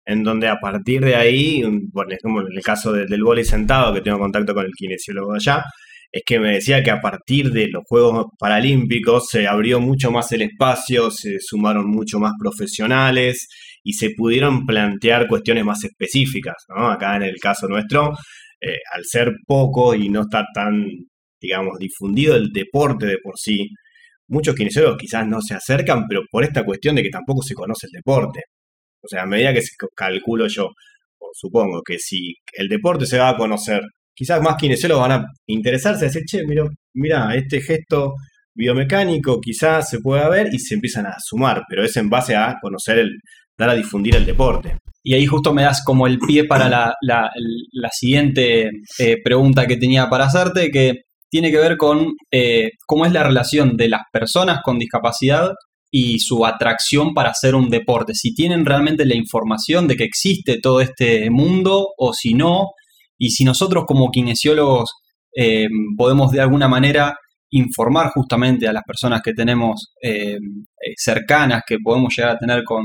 en 0.06 0.24
donde 0.24 0.48
a 0.48 0.58
partir 0.60 1.04
de 1.06 1.16
ahí, 1.16 1.62
por 1.94 2.12
ejemplo, 2.12 2.48
en 2.48 2.58
el 2.58 2.64
caso 2.64 2.92
del, 2.92 3.08
del 3.08 3.24
vóley 3.24 3.46
sentado, 3.46 3.94
que 3.94 4.02
tengo 4.02 4.18
contacto 4.18 4.54
con 4.54 4.66
el 4.66 4.72
kinesiólogo 4.76 5.34
de 5.34 5.38
allá, 5.38 5.64
es 6.12 6.24
que 6.26 6.40
me 6.40 6.54
decía 6.54 6.84
que 6.84 6.92
a 6.92 7.00
partir 7.00 7.52
de 7.52 7.68
los 7.70 7.84
Juegos 7.88 8.26
Paralímpicos 8.38 9.28
se 9.30 9.48
abrió 9.48 9.80
mucho 9.80 10.12
más 10.12 10.32
el 10.34 10.42
espacio, 10.42 11.10
se 11.10 11.38
sumaron 11.40 11.90
mucho 11.90 12.20
más 12.20 12.34
profesionales 12.40 13.48
y 13.84 13.94
se 13.94 14.12
pudieron 14.16 14.66
plantear 14.66 15.28
cuestiones 15.28 15.64
más 15.64 15.84
específicas. 15.84 16.56
Acá 16.70 17.16
en 17.16 17.24
el 17.24 17.40
caso 17.40 17.68
nuestro, 17.68 18.12
eh, 18.60 18.78
al 18.94 19.04
ser 19.06 19.32
poco 19.48 19.96
y 19.96 20.10
no 20.10 20.22
estar 20.24 20.46
tan, 20.54 20.86
digamos, 21.40 21.80
difundido 21.80 22.36
el 22.36 22.52
deporte 22.52 23.06
de 23.06 23.18
por 23.24 23.38
sí, 23.38 23.70
muchos 24.28 24.56
kinesiólogos 24.56 24.98
quizás 25.00 25.26
no 25.28 25.42
se 25.42 25.56
acercan, 25.56 26.06
pero 26.08 26.22
por 26.30 26.44
esta 26.44 26.66
cuestión 26.66 26.96
de 26.96 27.04
que 27.04 27.10
tampoco 27.10 27.42
se 27.42 27.54
conoce 27.54 27.88
el 27.88 27.92
deporte. 27.94 28.42
O 29.02 29.08
sea, 29.08 29.24
a 29.24 29.26
medida 29.26 29.54
que 29.54 29.62
calculo 29.96 30.48
yo, 30.48 30.72
supongo 31.34 31.82
que 31.84 31.98
si 32.00 32.36
el 32.54 32.68
deporte 32.68 33.06
se 33.06 33.18
va 33.18 33.30
a 33.30 33.38
conocer, 33.38 33.82
quizás 34.22 34.40
más 34.42 34.56
kinesiólogos 34.56 35.08
van 35.08 35.20
a 35.22 35.26
interesarse, 35.48 36.06
a 36.06 36.08
decir, 36.10 36.22
che, 36.30 36.44
mira, 36.46 36.64
mira, 36.94 37.36
este 37.36 37.60
gesto 37.62 38.14
biomecánico 38.56 39.40
quizás 39.42 39.90
se 39.90 40.00
pueda 40.00 40.30
ver 40.30 40.48
y 40.54 40.60
se 40.60 40.76
empiezan 40.76 41.08
a 41.08 41.16
sumar, 41.20 41.64
pero 41.68 41.84
es 41.84 41.96
en 41.98 42.10
base 42.10 42.36
a 42.36 42.56
conocer 42.62 43.00
el, 43.00 43.10
dar 43.58 43.70
a 43.70 43.74
difundir 43.76 44.16
el 44.16 44.26
deporte. 44.26 44.78
Y 45.04 45.16
ahí 45.16 45.26
justo 45.26 45.54
me 45.54 45.64
das 45.64 45.82
como 45.84 46.06
el 46.06 46.20
pie 46.20 46.44
para 46.46 46.70
la, 46.70 46.94
la- 47.02 47.30
la 47.72 47.90
siguiente 47.92 48.70
eh, 49.00 49.18
pregunta 49.24 49.66
que 49.66 49.78
tenía 49.78 50.08
para 50.10 50.26
hacerte, 50.26 50.70
que 50.70 51.02
tiene 51.30 51.50
que 51.50 51.58
ver 51.58 51.78
con 51.78 52.14
eh, 52.32 52.70
cómo 52.86 53.06
es 53.06 53.12
la 53.14 53.24
relación 53.24 53.76
de 53.78 53.90
las 53.90 54.02
personas 54.12 54.60
con 54.64 54.78
discapacidad 54.78 55.50
y 55.90 56.20
su 56.20 56.46
atracción 56.46 57.14
para 57.14 57.32
hacer 57.32 57.56
un 57.56 57.70
deporte. 57.70 58.14
Si 58.14 58.34
tienen 58.36 58.66
realmente 58.66 59.06
la 59.06 59.16
información 59.16 59.88
de 59.88 59.96
que 59.96 60.04
existe 60.04 60.60
todo 60.62 60.80
este 60.82 61.30
mundo 61.32 61.88
o 61.98 62.14
si 62.14 62.34
no, 62.34 62.68
y 63.22 63.30
si 63.30 63.44
nosotros 63.46 63.86
como 63.86 64.10
kinesiólogos 64.10 64.90
eh, 65.38 65.68
podemos 65.96 66.32
de 66.32 66.42
alguna 66.42 66.68
manera 66.68 67.16
informar 67.52 68.10
justamente 68.10 68.68
a 68.68 68.74
las 68.74 68.82
personas 68.84 69.22
que 69.22 69.34
tenemos 69.34 69.94
eh, 70.02 70.40
cercanas, 70.98 71.62
que 71.68 71.78
podemos 71.84 72.16
llegar 72.18 72.32
a 72.32 72.40
tener 72.40 72.64
con, 72.64 72.84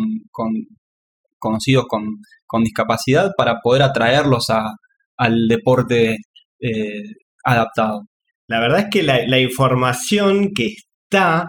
conocidos 1.38 1.87
con, 1.88 2.62
discapacidad, 2.62 3.31
para 3.37 3.61
poder 3.62 3.83
atraerlos 3.83 4.46
al 5.16 5.49
deporte 5.49 6.16
adaptado. 7.44 8.03
La 8.49 8.61
verdad 8.61 8.81
es 8.81 8.87
que 8.90 9.03
la, 9.03 9.38
información 9.38 10.51
que 10.55 10.75
está 11.09 11.49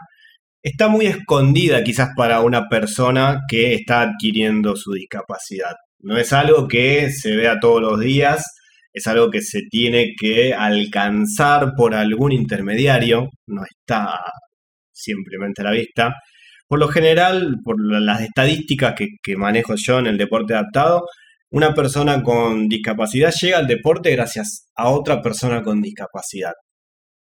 está 0.63 0.88
muy 0.88 1.08
escondida 1.08 1.84
quizás 1.84 2.10
para 2.15 2.41
una 2.41 2.69
persona 2.69 3.41
que 3.50 3.73
está 3.73 4.02
adquiriendo 4.02 4.76
su 4.76 4.93
discapacidad. 4.93 5.76
No 6.00 6.17
es 6.17 6.32
algo 6.32 6.67
que 6.67 7.10
se 7.12 7.36
vea 7.36 7.60
todos 7.60 7.82
los 7.82 8.00
días, 8.00 8.43
es 8.97 9.07
algo 9.07 9.29
que 9.29 9.41
se 9.41 9.62
tiene 9.69 10.13
que 10.19 10.53
alcanzar 10.53 11.73
por 11.77 11.93
algún 11.93 12.31
intermediario, 12.31 13.29
no 13.47 13.62
está 13.63 14.19
simplemente 14.91 15.62
a 15.62 15.65
la 15.65 15.71
vista. 15.71 16.15
Por 16.67 16.79
lo 16.79 16.88
general, 16.88 17.57
por 17.63 17.75
las 17.79 18.21
estadísticas 18.21 18.95
que, 18.95 19.38
manejo 19.38 19.75
yo 19.75 19.99
en 19.99 20.07
el 20.07 20.17
deporte 20.17 20.53
adaptado, 20.55 21.05
una 21.51 21.73
persona 21.73 22.23
con 22.23 22.67
discapacidad 22.67 23.31
llega 23.31 23.60
al 23.60 23.67
deporte 23.67 24.12
gracias 24.12 24.69
a 24.75 24.89
otra 24.89 25.21
persona 25.21 25.62
con 25.62 25.81
discapacidad. 25.81 26.53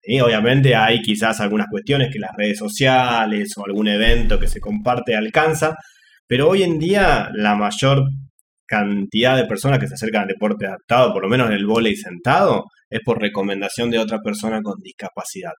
Y 0.02 0.20
obviamente 0.20 0.74
hay 0.74 1.02
quizás 1.02 1.40
algunas 1.40 1.68
cuestiones 1.70 2.08
que 2.10 2.18
las 2.18 2.32
redes 2.36 2.58
sociales 2.58 3.52
o 3.56 3.66
algún 3.66 3.88
evento 3.88 4.40
que 4.40 4.48
se 4.48 4.60
comparte 4.60 5.14
alcanza, 5.14 5.74
pero 6.26 6.48
hoy 6.48 6.62
en 6.62 6.78
día 6.78 7.30
la 7.34 7.54
mayor 7.54 8.04
cantidad 8.70 9.36
de 9.36 9.46
personas 9.46 9.80
que 9.80 9.88
se 9.88 9.94
acercan 9.94 10.22
al 10.22 10.28
deporte 10.28 10.64
adaptado, 10.64 11.12
por 11.12 11.22
lo 11.22 11.28
menos 11.28 11.48
en 11.48 11.56
el 11.56 11.66
volei 11.66 11.96
sentado, 11.96 12.66
es 12.88 13.00
por 13.04 13.20
recomendación 13.20 13.90
de 13.90 13.98
otra 13.98 14.20
persona 14.20 14.62
con 14.62 14.78
discapacidad. 14.80 15.52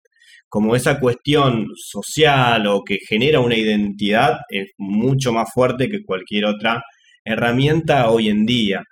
Como 0.48 0.74
esa 0.74 0.98
cuestión 0.98 1.66
social 1.76 2.66
o 2.66 2.82
que 2.82 2.98
genera 3.06 3.40
una 3.40 3.54
identidad 3.54 4.38
es 4.48 4.70
mucho 4.78 5.32
más 5.32 5.48
fuerte 5.52 5.90
que 5.90 6.02
cualquier 6.04 6.46
otra 6.46 6.82
herramienta 7.22 8.10
hoy 8.10 8.30
en 8.30 8.46
día. 8.46 8.82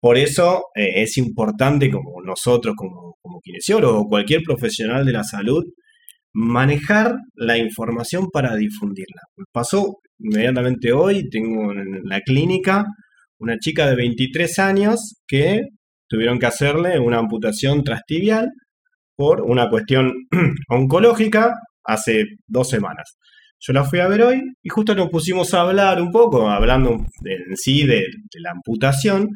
Por 0.00 0.16
eso 0.16 0.66
eh, 0.76 1.02
es 1.02 1.16
importante 1.18 1.90
como 1.90 2.22
nosotros, 2.24 2.74
como, 2.76 3.16
como 3.20 3.40
kinesiólogos 3.40 4.02
o 4.04 4.08
cualquier 4.08 4.42
profesional 4.42 5.04
de 5.04 5.12
la 5.12 5.24
salud, 5.24 5.64
manejar 6.32 7.16
la 7.34 7.58
información 7.58 8.28
para 8.32 8.54
difundirla. 8.54 9.22
pasó 9.52 9.98
inmediatamente 10.18 10.92
hoy, 10.92 11.28
tengo 11.28 11.72
en 11.72 12.02
la 12.04 12.20
clínica 12.20 12.84
una 13.38 13.58
chica 13.58 13.88
de 13.88 13.96
23 13.96 14.58
años 14.58 15.14
que 15.26 15.62
tuvieron 16.08 16.38
que 16.38 16.46
hacerle 16.46 16.98
una 16.98 17.18
amputación 17.18 17.82
trastibial 17.84 18.50
por 19.16 19.42
una 19.42 19.68
cuestión 19.68 20.12
oncológica 20.68 21.54
hace 21.84 22.24
dos 22.46 22.68
semanas. 22.68 23.16
Yo 23.58 23.72
la 23.72 23.84
fui 23.84 24.00
a 24.00 24.08
ver 24.08 24.22
hoy 24.22 24.42
y 24.62 24.68
justo 24.68 24.94
nos 24.94 25.08
pusimos 25.08 25.54
a 25.54 25.62
hablar 25.62 26.00
un 26.00 26.10
poco, 26.10 26.48
hablando 26.48 26.90
en 27.24 27.56
sí 27.56 27.86
de 27.86 28.04
la 28.34 28.50
amputación, 28.50 29.28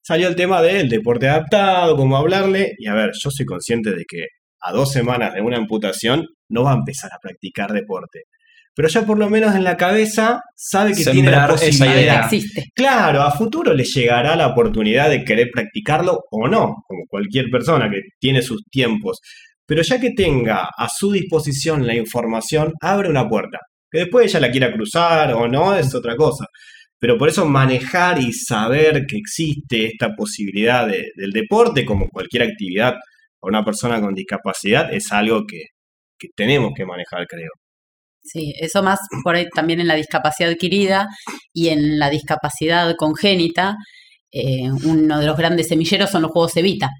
salió 0.00 0.28
el 0.28 0.36
tema 0.36 0.62
del 0.62 0.88
deporte 0.88 1.28
adaptado, 1.28 1.96
cómo 1.96 2.16
hablarle. 2.16 2.72
Y 2.78 2.86
a 2.86 2.94
ver, 2.94 3.10
yo 3.12 3.30
soy 3.30 3.44
consciente 3.44 3.90
de 3.90 4.04
que 4.08 4.24
a 4.62 4.72
dos 4.72 4.90
semanas 4.90 5.34
de 5.34 5.42
una 5.42 5.58
amputación 5.58 6.26
no 6.48 6.64
va 6.64 6.72
a 6.72 6.76
empezar 6.76 7.10
a 7.12 7.18
practicar 7.20 7.72
deporte. 7.72 8.22
Pero 8.78 8.88
ya 8.90 9.04
por 9.04 9.18
lo 9.18 9.28
menos 9.28 9.56
en 9.56 9.64
la 9.64 9.76
cabeza 9.76 10.40
sabe 10.54 10.92
que 10.92 11.04
tiene 11.04 11.32
la 11.32 11.48
posibilidad. 11.48 12.26
Existe. 12.26 12.66
Claro, 12.76 13.22
a 13.22 13.32
futuro 13.32 13.74
le 13.74 13.82
llegará 13.82 14.36
la 14.36 14.46
oportunidad 14.46 15.10
de 15.10 15.24
querer 15.24 15.48
practicarlo 15.52 16.20
o 16.30 16.46
no, 16.46 16.76
como 16.86 17.02
cualquier 17.08 17.50
persona 17.50 17.90
que 17.90 18.02
tiene 18.20 18.40
sus 18.40 18.62
tiempos. 18.70 19.18
Pero 19.66 19.82
ya 19.82 19.98
que 19.98 20.12
tenga 20.12 20.68
a 20.78 20.88
su 20.88 21.10
disposición 21.10 21.88
la 21.88 21.96
información, 21.96 22.72
abre 22.80 23.10
una 23.10 23.28
puerta. 23.28 23.58
Que 23.90 24.02
después 24.02 24.26
ella 24.26 24.46
la 24.46 24.52
quiera 24.52 24.72
cruzar 24.72 25.34
o 25.34 25.48
no 25.48 25.74
es 25.74 25.92
otra 25.92 26.14
cosa. 26.14 26.44
Pero 27.00 27.18
por 27.18 27.30
eso 27.30 27.46
manejar 27.46 28.22
y 28.22 28.32
saber 28.32 29.06
que 29.08 29.16
existe 29.16 29.86
esta 29.86 30.14
posibilidad 30.14 30.86
del 30.86 31.32
deporte 31.32 31.84
como 31.84 32.08
cualquier 32.08 32.44
actividad 32.44 32.94
para 33.40 33.58
una 33.58 33.64
persona 33.64 34.00
con 34.00 34.14
discapacidad 34.14 34.94
es 34.94 35.10
algo 35.10 35.42
que, 35.48 35.64
tenemos 36.36 36.74
que 36.76 36.86
manejar, 36.86 37.26
creo. 37.26 37.50
Sí, 38.22 38.52
eso 38.60 38.82
más 38.82 38.98
por 39.24 39.36
ahí 39.36 39.46
también 39.54 39.80
en 39.80 39.88
la 39.88 39.94
discapacidad 39.94 40.50
adquirida 40.50 41.08
y 41.52 41.68
en 41.68 41.98
la 41.98 42.10
discapacidad 42.10 42.94
congénita. 42.96 43.76
Eh, 44.30 44.70
uno 44.84 45.20
de 45.20 45.26
los 45.26 45.36
grandes 45.36 45.68
semilleros 45.68 46.10
son 46.10 46.22
los 46.22 46.30
Juegos 46.32 46.56
Evita, 46.56 46.90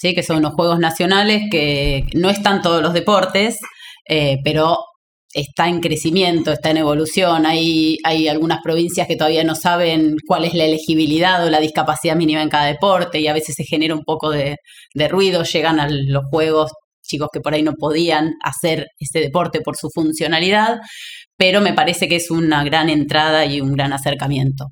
¿sí? 0.00 0.14
que 0.14 0.22
son 0.22 0.42
los 0.42 0.54
Juegos 0.54 0.78
Nacionales 0.78 1.44
que 1.50 2.04
no 2.14 2.30
están 2.30 2.62
todos 2.62 2.82
los 2.82 2.92
deportes, 2.92 3.58
eh, 4.08 4.38
pero 4.44 4.78
está 5.32 5.68
en 5.68 5.80
crecimiento, 5.80 6.52
está 6.52 6.70
en 6.70 6.78
evolución. 6.78 7.46
Hay, 7.46 7.98
hay 8.04 8.28
algunas 8.28 8.60
provincias 8.62 9.06
que 9.06 9.16
todavía 9.16 9.44
no 9.44 9.54
saben 9.54 10.16
cuál 10.26 10.44
es 10.44 10.54
la 10.54 10.64
elegibilidad 10.64 11.44
o 11.44 11.50
la 11.50 11.60
discapacidad 11.60 12.16
mínima 12.16 12.42
en 12.42 12.48
cada 12.48 12.66
deporte 12.66 13.20
y 13.20 13.26
a 13.26 13.32
veces 13.32 13.54
se 13.54 13.64
genera 13.64 13.94
un 13.94 14.04
poco 14.04 14.30
de, 14.30 14.56
ruido. 15.08 15.42
Llegan 15.44 15.80
a 15.80 15.88
los 15.88 16.24
juegos 16.30 16.72
chicos 17.08 17.28
que 17.32 17.40
por 17.40 17.54
ahí 17.54 17.62
no 17.62 17.72
podían 17.72 18.34
hacer 18.44 18.86
ese 18.98 19.20
deporte 19.20 19.60
por 19.60 19.76
su 19.76 19.88
funcionalidad, 19.92 20.78
pero 21.36 21.60
me 21.60 21.72
parece 21.72 22.08
que 22.08 22.16
es 22.16 22.30
una 22.30 22.62
gran 22.64 22.90
entrada 22.90 23.46
y 23.46 23.60
un 23.60 23.72
gran 23.72 23.92
acercamiento. 23.92 24.66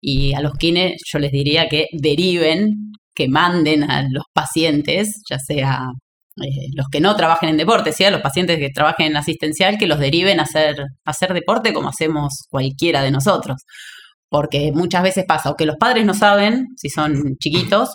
Y 0.00 0.34
a 0.34 0.40
los 0.40 0.54
kines 0.54 1.00
yo 1.12 1.18
les 1.18 1.30
diría 1.30 1.68
que 1.68 1.86
deriven, 1.92 2.92
que 3.14 3.28
manden 3.28 3.84
a 3.84 4.02
los 4.10 4.24
pacientes, 4.32 5.22
ya 5.28 5.38
sea 5.38 5.80
eh, 6.42 6.68
los 6.74 6.86
que 6.90 7.00
no 7.00 7.14
trabajen 7.14 7.50
en 7.50 7.56
deporte, 7.58 7.92
¿sí? 7.92 8.04
los 8.10 8.22
pacientes 8.22 8.58
que 8.58 8.70
trabajen 8.70 9.08
en 9.08 9.16
asistencial, 9.16 9.76
que 9.78 9.86
los 9.86 9.98
deriven 9.98 10.40
a 10.40 10.44
hacer, 10.44 10.76
hacer 11.04 11.34
deporte 11.34 11.74
como 11.74 11.90
hacemos 11.90 12.46
cualquiera 12.48 13.02
de 13.02 13.10
nosotros. 13.10 13.62
Porque 14.28 14.72
muchas 14.72 15.02
veces 15.02 15.24
pasa 15.28 15.50
o 15.50 15.56
que 15.56 15.66
los 15.66 15.76
padres 15.76 16.06
no 16.06 16.14
saben, 16.14 16.68
si 16.76 16.88
son 16.88 17.36
chiquitos, 17.38 17.90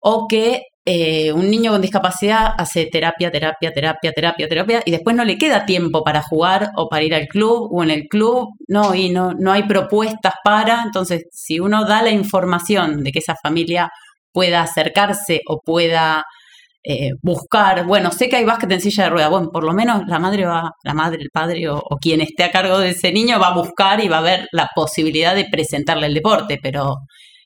o 0.00 0.26
que 0.28 0.62
eh, 0.84 1.32
un 1.32 1.48
niño 1.48 1.70
con 1.70 1.80
discapacidad 1.80 2.54
hace 2.58 2.86
terapia, 2.86 3.30
terapia, 3.30 3.72
terapia, 3.72 4.12
terapia, 4.12 4.48
terapia, 4.48 4.82
y 4.84 4.90
después 4.90 5.14
no 5.14 5.24
le 5.24 5.38
queda 5.38 5.64
tiempo 5.64 6.02
para 6.02 6.22
jugar 6.22 6.70
o 6.76 6.88
para 6.88 7.04
ir 7.04 7.14
al 7.14 7.28
club, 7.28 7.68
o 7.72 7.82
en 7.84 7.90
el 7.90 8.08
club, 8.08 8.48
no, 8.66 8.94
y 8.94 9.10
no, 9.10 9.32
no 9.32 9.52
hay 9.52 9.62
propuestas 9.64 10.34
para. 10.44 10.82
Entonces, 10.84 11.24
si 11.30 11.60
uno 11.60 11.84
da 11.84 12.02
la 12.02 12.10
información 12.10 13.04
de 13.04 13.12
que 13.12 13.20
esa 13.20 13.36
familia 13.40 13.90
pueda 14.32 14.62
acercarse 14.62 15.40
o 15.46 15.60
pueda 15.60 16.24
eh, 16.84 17.10
buscar, 17.22 17.86
bueno, 17.86 18.10
sé 18.10 18.28
que 18.28 18.36
hay 18.36 18.44
básquet 18.44 18.72
en 18.72 18.80
silla 18.80 19.04
de 19.04 19.10
rueda, 19.10 19.28
bueno, 19.28 19.50
por 19.52 19.64
lo 19.64 19.72
menos 19.74 20.02
la 20.08 20.18
madre 20.18 20.46
va, 20.46 20.72
la 20.82 20.94
madre, 20.94 21.22
el 21.22 21.30
padre 21.30 21.68
o, 21.68 21.80
quien 22.00 22.20
esté 22.20 22.44
a 22.44 22.50
cargo 22.50 22.78
de 22.78 22.90
ese 22.90 23.12
niño 23.12 23.38
va 23.38 23.48
a 23.48 23.54
buscar 23.54 24.02
y 24.02 24.08
va 24.08 24.18
a 24.18 24.22
ver 24.22 24.48
la 24.52 24.68
posibilidad 24.74 25.34
de 25.36 25.46
presentarle 25.50 26.08
el 26.08 26.14
deporte, 26.14 26.58
pero, 26.60 26.96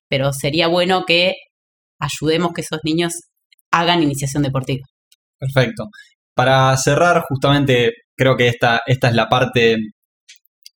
pero 0.09 0.33
sería 0.33 0.69
bueno 0.69 1.05
que 1.07 1.35
ayudemos 1.99 2.53
que 2.53 2.63
esos 2.63 2.81
niños 2.85 3.13
hagan 3.71 4.03
iniciación 4.03 4.43
deportiva. 4.43 4.85
Perfecto. 5.39 5.89
Para 6.35 6.77
cerrar, 6.77 7.25
justamente 7.29 7.93
creo 8.17 8.37
que 8.37 8.49
esta, 8.49 8.81
esta 8.87 9.09
es 9.09 9.15
la 9.15 9.29
parte 9.29 9.77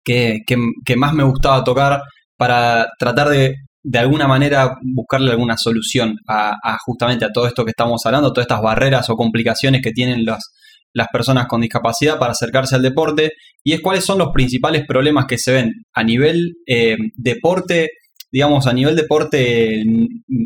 que, 0.03 0.39
que 0.45 0.95
más 0.95 1.13
me 1.13 1.23
gustaba 1.23 1.63
tocar 1.63 2.01
para 2.37 2.87
tratar 2.99 3.29
de 3.29 3.55
de 3.89 3.99
alguna 3.99 4.27
manera 4.27 4.75
buscarle 4.83 5.31
alguna 5.31 5.55
solución 5.55 6.17
a, 6.27 6.77
justamente 6.85 7.23
a 7.23 7.31
todo 7.31 7.47
esto 7.47 7.63
que 7.63 7.71
estamos 7.71 8.05
hablando, 8.05 8.33
todas 8.33 8.43
estas 8.43 8.61
barreras 8.61 9.09
o 9.09 9.15
complicaciones 9.15 9.81
que 9.81 9.93
tienen 9.93 10.25
las 10.25 11.07
personas 11.07 11.47
con 11.47 11.61
discapacidad 11.61 12.19
para 12.19 12.33
acercarse 12.33 12.75
al 12.75 12.81
deporte 12.81 13.31
y 13.63 13.71
es 13.71 13.79
cuáles 13.79 14.03
son 14.03 14.17
los 14.17 14.31
principales 14.33 14.85
problemas 14.85 15.25
que 15.25 15.37
se 15.37 15.53
ven 15.53 15.71
a 15.93 16.03
nivel 16.03 16.55
eh, 16.67 16.97
deporte, 17.15 17.91
digamos, 18.31 18.67
a 18.67 18.73
nivel 18.73 18.95
deporte 18.95 19.83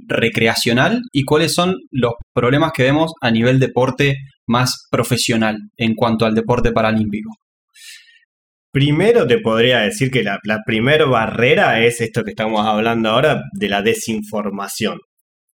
recreacional 0.08 1.02
y 1.12 1.24
cuáles 1.24 1.54
son 1.54 1.76
los 1.92 2.14
problemas 2.34 2.72
que 2.74 2.84
vemos 2.84 3.14
a 3.22 3.32
nivel 3.32 3.60
deporte 3.60 4.16
más 4.48 4.88
profesional 4.90 5.58
en 5.78 5.96
cuanto 5.96 6.26
al 6.26 6.36
deporte 6.36 6.72
paralímpico. 6.72 7.32
Primero 8.72 9.28
te 9.28 9.40
podría 9.40 9.80
decir 9.80 10.12
que 10.12 10.24
la, 10.24 10.40
primera 10.66 11.06
barrera 11.06 11.84
es 11.84 12.00
esto 12.00 12.24
que 12.24 12.32
estamos 12.32 12.66
hablando 12.66 13.10
ahora 13.10 13.42
de 13.52 13.68
la 13.68 13.82
desinformación. 13.82 14.98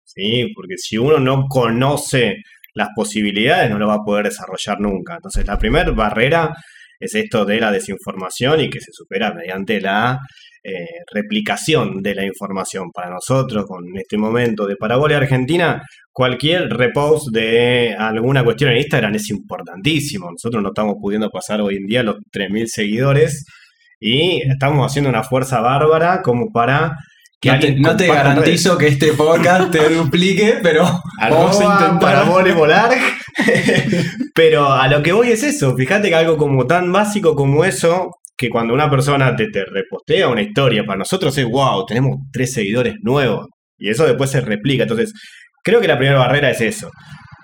¿sí? 0.03 0.51
Porque 0.55 0.75
si 0.77 0.97
uno 0.97 1.19
no 1.19 1.45
conoce 1.47 2.35
las 2.75 2.89
posibilidades 2.95 3.71
no 3.71 3.79
lo 3.79 3.87
va 3.87 3.95
a 3.95 4.03
poder 4.03 4.25
desarrollar 4.25 4.79
nunca. 4.79 5.15
Entonces 5.15 5.47
la 5.47 5.57
primera 5.57 5.89
barrera 5.91 6.53
es 6.99 7.15
esto 7.15 7.45
de 7.45 7.59
la 7.59 7.71
desinformación 7.71 8.61
y 8.61 8.69
que 8.69 8.79
se 8.79 8.91
supera 8.91 9.33
mediante 9.33 9.79
la 9.81 10.19
eh, 10.63 10.85
replicación 11.13 12.01
de 12.01 12.15
la 12.15 12.25
información. 12.25 12.91
Para 12.91 13.09
nosotros, 13.09 13.65
con 13.65 13.85
este 13.95 14.17
momento 14.17 14.65
de 14.65 14.75
Parabola 14.75 15.17
Argentina, 15.17 15.81
cualquier 16.11 16.69
repost 16.69 17.31
de 17.31 17.95
alguna 17.97 18.43
cuestión 18.43 18.71
en 18.71 18.77
Instagram 18.79 19.15
es 19.15 19.29
importantísimo. 19.29 20.29
Nosotros 20.29 20.61
no 20.61 20.69
estamos 20.69 20.95
pudiendo 21.01 21.29
pasar 21.29 21.61
hoy 21.61 21.77
en 21.77 21.85
día 21.85 22.03
los 22.03 22.17
3.000 22.33 22.65
seguidores 22.67 23.45
y 23.99 24.41
estamos 24.41 24.85
haciendo 24.85 25.09
una 25.09 25.23
fuerza 25.23 25.61
bárbara 25.61 26.21
como 26.21 26.51
para 26.51 26.95
que 27.39 27.75
no 27.75 27.95
te, 27.95 28.07
no 28.07 28.13
garantizo 28.13 28.77
que 28.77 28.87
este 28.87 29.13
podcast 29.13 29.71
te 29.71 29.89
duplique, 29.89 30.59
pero 30.61 30.83
vamos 31.21 31.59
a 31.61 31.63
intentar. 31.63 32.25
volar. 32.55 32.91
Pero 34.33 34.71
a 34.71 34.87
lo 34.87 35.03
que 35.03 35.11
voy 35.11 35.31
es 35.31 35.43
eso. 35.43 35.75
Fíjate 35.75 36.09
que 36.09 36.15
algo 36.15 36.37
como 36.37 36.65
tan 36.65 36.91
básico 36.91 37.35
como 37.35 37.63
eso, 37.63 38.09
que 38.35 38.49
cuando 38.49 38.73
una 38.73 38.89
persona 38.89 39.35
te, 39.35 39.49
te 39.49 39.63
repostea 39.63 40.27
una 40.27 40.41
historia, 40.41 40.83
para 40.85 40.99
nosotros 40.99 41.37
es 41.37 41.45
wow, 41.45 41.85
tenemos 41.85 42.17
tres 42.31 42.53
seguidores 42.53 42.95
nuevos. 43.01 43.47
Y 43.77 43.89
eso 43.89 44.07
después 44.07 44.31
se 44.31 44.41
replica. 44.41 44.83
Entonces, 44.83 45.13
creo 45.63 45.79
que 45.79 45.87
la 45.87 45.97
primera 45.97 46.19
barrera 46.19 46.49
es 46.49 46.61
eso. 46.61 46.89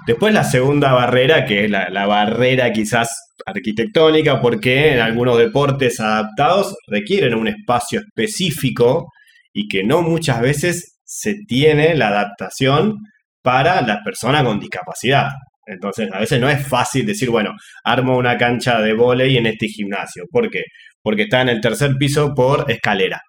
Después 0.07 0.33
la 0.33 0.43
segunda 0.43 0.93
barrera, 0.93 1.45
que 1.45 1.65
es 1.65 1.71
la, 1.71 1.89
la 1.89 2.07
barrera 2.07 2.71
quizás 2.71 3.09
arquitectónica, 3.45 4.41
porque 4.41 4.93
en 4.93 4.99
algunos 4.99 5.37
deportes 5.37 5.99
adaptados 5.99 6.75
requieren 6.87 7.35
un 7.35 7.47
espacio 7.47 8.01
específico 8.01 9.07
y 9.53 9.67
que 9.67 9.83
no 9.83 10.01
muchas 10.01 10.41
veces 10.41 10.99
se 11.05 11.35
tiene 11.47 11.95
la 11.95 12.07
adaptación 12.09 12.97
para 13.41 13.81
la 13.81 14.01
persona 14.03 14.43
con 14.43 14.59
discapacidad. 14.59 15.27
Entonces, 15.65 16.09
a 16.11 16.19
veces 16.19 16.41
no 16.41 16.49
es 16.49 16.65
fácil 16.67 17.05
decir, 17.05 17.29
bueno, 17.29 17.51
armo 17.83 18.17
una 18.17 18.37
cancha 18.37 18.81
de 18.81 18.93
vóley 18.93 19.37
en 19.37 19.45
este 19.45 19.67
gimnasio. 19.67 20.23
¿Por 20.31 20.49
qué? 20.49 20.63
Porque 21.01 21.23
está 21.23 21.41
en 21.41 21.49
el 21.49 21.61
tercer 21.61 21.91
piso 21.97 22.33
por 22.33 22.69
escalera. 22.69 23.21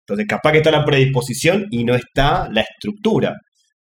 Entonces, 0.00 0.26
capaz 0.28 0.52
que 0.52 0.58
está 0.58 0.70
la 0.70 0.84
predisposición 0.84 1.66
y 1.70 1.84
no 1.84 1.94
está 1.94 2.48
la 2.52 2.60
estructura. 2.60 3.34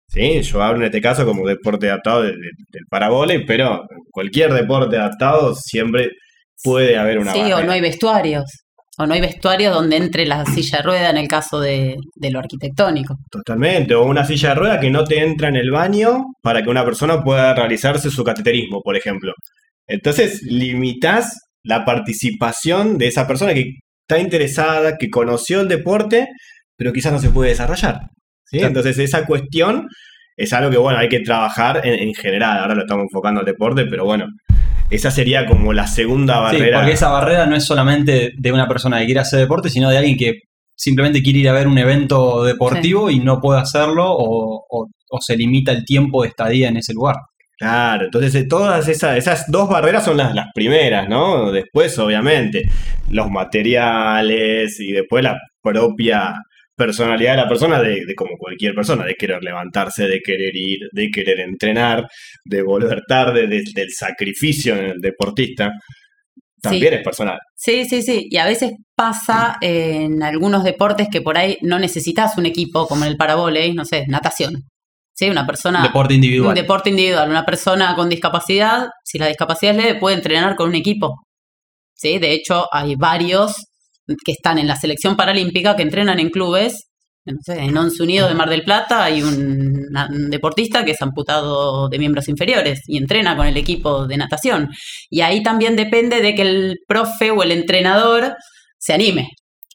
¿Sí? 0.09 0.43
Yo 0.43 0.63
hablo 0.63 0.81
en 0.81 0.85
este 0.87 1.01
caso 1.01 1.25
como 1.25 1.47
deporte 1.49 1.89
adaptado 1.89 2.23
de- 2.23 2.33
de- 2.33 2.37
del 2.71 2.85
parabole, 2.89 3.41
pero 3.47 3.83
cualquier 4.11 4.53
deporte 4.53 4.97
adaptado 4.97 5.55
siempre 5.55 6.11
puede 6.63 6.97
haber 6.99 7.19
una 7.19 7.33
Sí, 7.33 7.41
o 7.53 7.65
no 7.65 7.73
hay 7.73 7.81
vestuarios. 7.81 8.45
O 9.03 9.07
no 9.07 9.15
hay 9.15 9.21
vestuarios 9.21 9.75
donde 9.75 9.97
entre 9.97 10.27
la 10.27 10.45
silla 10.45 10.79
de 10.79 10.85
rueda 10.85 11.11
en 11.11 11.17
el 11.17 11.29
caso 11.29 11.61
de, 11.61 11.97
de 12.15 12.31
lo 12.31 12.39
arquitectónico. 12.39 13.17
Totalmente, 13.31 13.95
o 13.95 14.05
una 14.05 14.25
silla 14.25 14.51
de 14.51 14.55
rueda 14.55 14.81
que 14.81 14.91
no 14.91 15.05
te 15.05 15.23
entra 15.23 15.49
en 15.49 15.57
el 15.57 15.71
baño 15.71 16.25
para 16.41 16.63
que 16.63 16.71
una 16.71 16.85
persona 16.85 17.23
pueda 17.23 17.55
realizarse 17.55 18.11
su 18.11 18.23
cateterismo, 18.23 18.81
por 18.81 18.97
ejemplo. 18.97 19.33
Entonces, 19.89 20.43
limitas 20.43 21.39
la 21.65 21.85
participación 21.85 22.99
de 22.99 23.09
esa 23.09 23.27
persona 23.27 23.55
que 23.55 23.73
está 24.09 24.21
interesada, 24.21 24.97
que 24.99 25.11
conoció 25.11 25.61
el 25.61 25.69
deporte, 25.69 26.29
pero 26.77 26.93
quizás 26.93 27.13
no 27.13 27.19
se 27.19 27.31
puede 27.31 27.51
desarrollar. 27.51 28.01
Entonces, 28.53 28.99
esa 28.99 29.27
cuestión 29.27 29.89
es 30.37 30.53
algo 30.53 30.71
que, 30.71 30.79
bueno, 30.79 30.99
hay 30.99 31.09
que 31.09 31.21
trabajar 31.21 31.81
en, 31.85 31.95
en 32.09 32.15
general. 32.15 32.59
Ahora 32.59 32.75
lo 32.75 32.83
estamos 32.83 33.05
enfocando 33.05 33.41
al 33.41 33.47
deporte, 33.47 33.85
pero 33.87 34.05
bueno, 34.05 34.27
esa 34.91 35.11
sería 35.11 35.47
como 35.47 35.73
la 35.73 35.87
segunda 35.87 36.51
Sí, 36.51 36.57
barrera. 36.59 36.79
porque 36.79 36.93
esa 36.93 37.09
barrera 37.09 37.47
no 37.47 37.57
es 37.57 37.65
solamente 37.65 38.31
de 38.37 38.53
una 38.53 38.67
persona 38.69 38.99
que 38.99 39.07
quiere 39.07 39.21
hacer 39.21 39.41
deporte, 39.41 39.69
sino 39.71 39.89
de 39.91 39.99
alguien 39.99 40.17
que 40.17 40.33
simplemente 40.75 41.23
quiere 41.23 41.39
ir 41.41 41.49
a 41.49 41.53
ver 41.53 41.67
un 41.69 41.79
evento 41.79 42.43
deportivo 42.45 43.11
y 43.11 43.19
no 43.21 43.41
puede 43.41 43.61
hacerlo 43.61 44.05
o, 44.11 44.65
o- 44.69 44.87
o 45.15 45.19
se 45.21 45.37
limita 45.37 45.73
el 45.73 45.85
tiempo 45.85 46.23
de 46.23 46.29
estadía 46.29 46.69
en 46.69 46.79
ese 46.79 46.95
lugar. 46.95 47.17
Claro, 47.59 48.07
entonces 48.07 48.35
eh, 48.35 48.47
todas 48.49 48.89
esas, 48.89 49.17
esas 49.19 49.45
dos 49.49 49.69
barreras 49.69 50.05
son 50.05 50.17
las, 50.17 50.35
las 50.35 50.47
primeras, 50.55 51.09
¿no? 51.09 51.53
Después, 51.53 51.97
obviamente, 51.99 52.63
los 53.11 53.31
materiales 53.31 54.81
y 54.81 54.93
después 54.93 55.23
la 55.23 55.37
propia 55.63 56.35
personalidad 56.87 57.33
de 57.33 57.43
la 57.43 57.49
persona, 57.49 57.81
de, 57.81 58.05
de 58.07 58.15
como 58.15 58.37
cualquier 58.37 58.75
persona, 58.75 59.05
de 59.05 59.15
querer 59.15 59.43
levantarse, 59.43 60.07
de 60.07 60.21
querer 60.21 60.55
ir, 60.55 60.81
de 60.93 61.11
querer 61.11 61.41
entrenar, 61.41 62.07
de 62.45 62.63
volver 62.63 63.01
tarde, 63.09 63.47
de- 63.47 63.65
del 63.75 63.91
sacrificio 63.93 64.75
en 64.77 64.85
el 64.93 65.01
deportista, 65.01 65.71
también 66.61 66.95
es 66.95 67.03
personal. 67.03 67.39
Sí, 67.57 67.85
sí, 67.85 68.03
sí. 68.03 68.29
Y 68.31 68.37
a 68.37 68.47
veces 68.47 68.71
pasa 68.95 69.57
en 69.61 70.23
algunos 70.23 70.63
deportes 70.63 71.09
que 71.11 71.21
por 71.21 71.37
ahí 71.37 71.59
no 71.63 71.79
necesitas 71.79 72.39
un 72.39 72.47
equipo, 72.47 72.87
como 72.87 73.05
en 73.05 73.11
el 73.11 73.17
paravoley, 73.17 73.73
no 73.75 73.85
sé, 73.85 74.05
natación. 74.07 74.63
Sí, 75.15 75.29
una 75.29 75.45
persona. 75.47 75.83
Deporte 75.83 76.15
individual. 76.15 76.51
Un 76.51 76.55
deporte 76.55 76.91
individual. 76.91 77.29
Una 77.29 77.45
persona 77.45 77.95
con 77.97 78.09
discapacidad, 78.09 78.87
si 79.05 79.19
la 79.19 79.27
discapacidad 79.27 79.77
es 79.77 79.85
leve, 79.85 79.99
puede 79.99 80.17
entrenar 80.17 80.55
con 80.57 80.69
un 80.69 80.75
equipo. 80.77 81.17
Sí, 81.95 82.19
de 82.19 82.33
hecho, 82.33 82.67
hay 82.73 82.95
varios 82.97 83.55
que 84.25 84.33
están 84.33 84.59
en 84.59 84.67
la 84.67 84.77
selección 84.77 85.17
paralímpica 85.17 85.77
que 85.77 85.83
entrenan 85.83 86.19
en 86.19 86.31
clubes. 86.31 86.89
No 87.25 87.39
sé, 87.41 87.61
en 87.61 87.77
Once 87.77 88.03
Unido 88.03 88.27
de 88.27 88.35
Mar 88.35 88.51
del 88.51 88.65
Plata 88.65 89.05
hay 89.05 89.23
un, 89.23 89.87
un 90.11 90.31
deportista 90.31 90.85
que 90.85 90.91
es 90.91 91.03
amputado 91.03 91.89
de 91.89 91.99
miembros 91.99 92.29
inferiores 92.29 92.81
y 92.89 92.99
entrena 92.99 93.37
con 93.37 93.47
el 93.47 93.57
equipo 93.57 94.07
de 94.07 94.17
natación. 94.17 94.69
Y 95.09 95.21
ahí 95.21 95.43
también 95.43 95.77
depende 95.77 96.21
de 96.21 96.35
que 96.35 96.43
el 96.43 96.79
profe 96.89 97.31
o 97.31 97.45
el 97.45 97.53
entrenador 97.53 98.35
se 98.79 98.93
anime. 98.93 99.29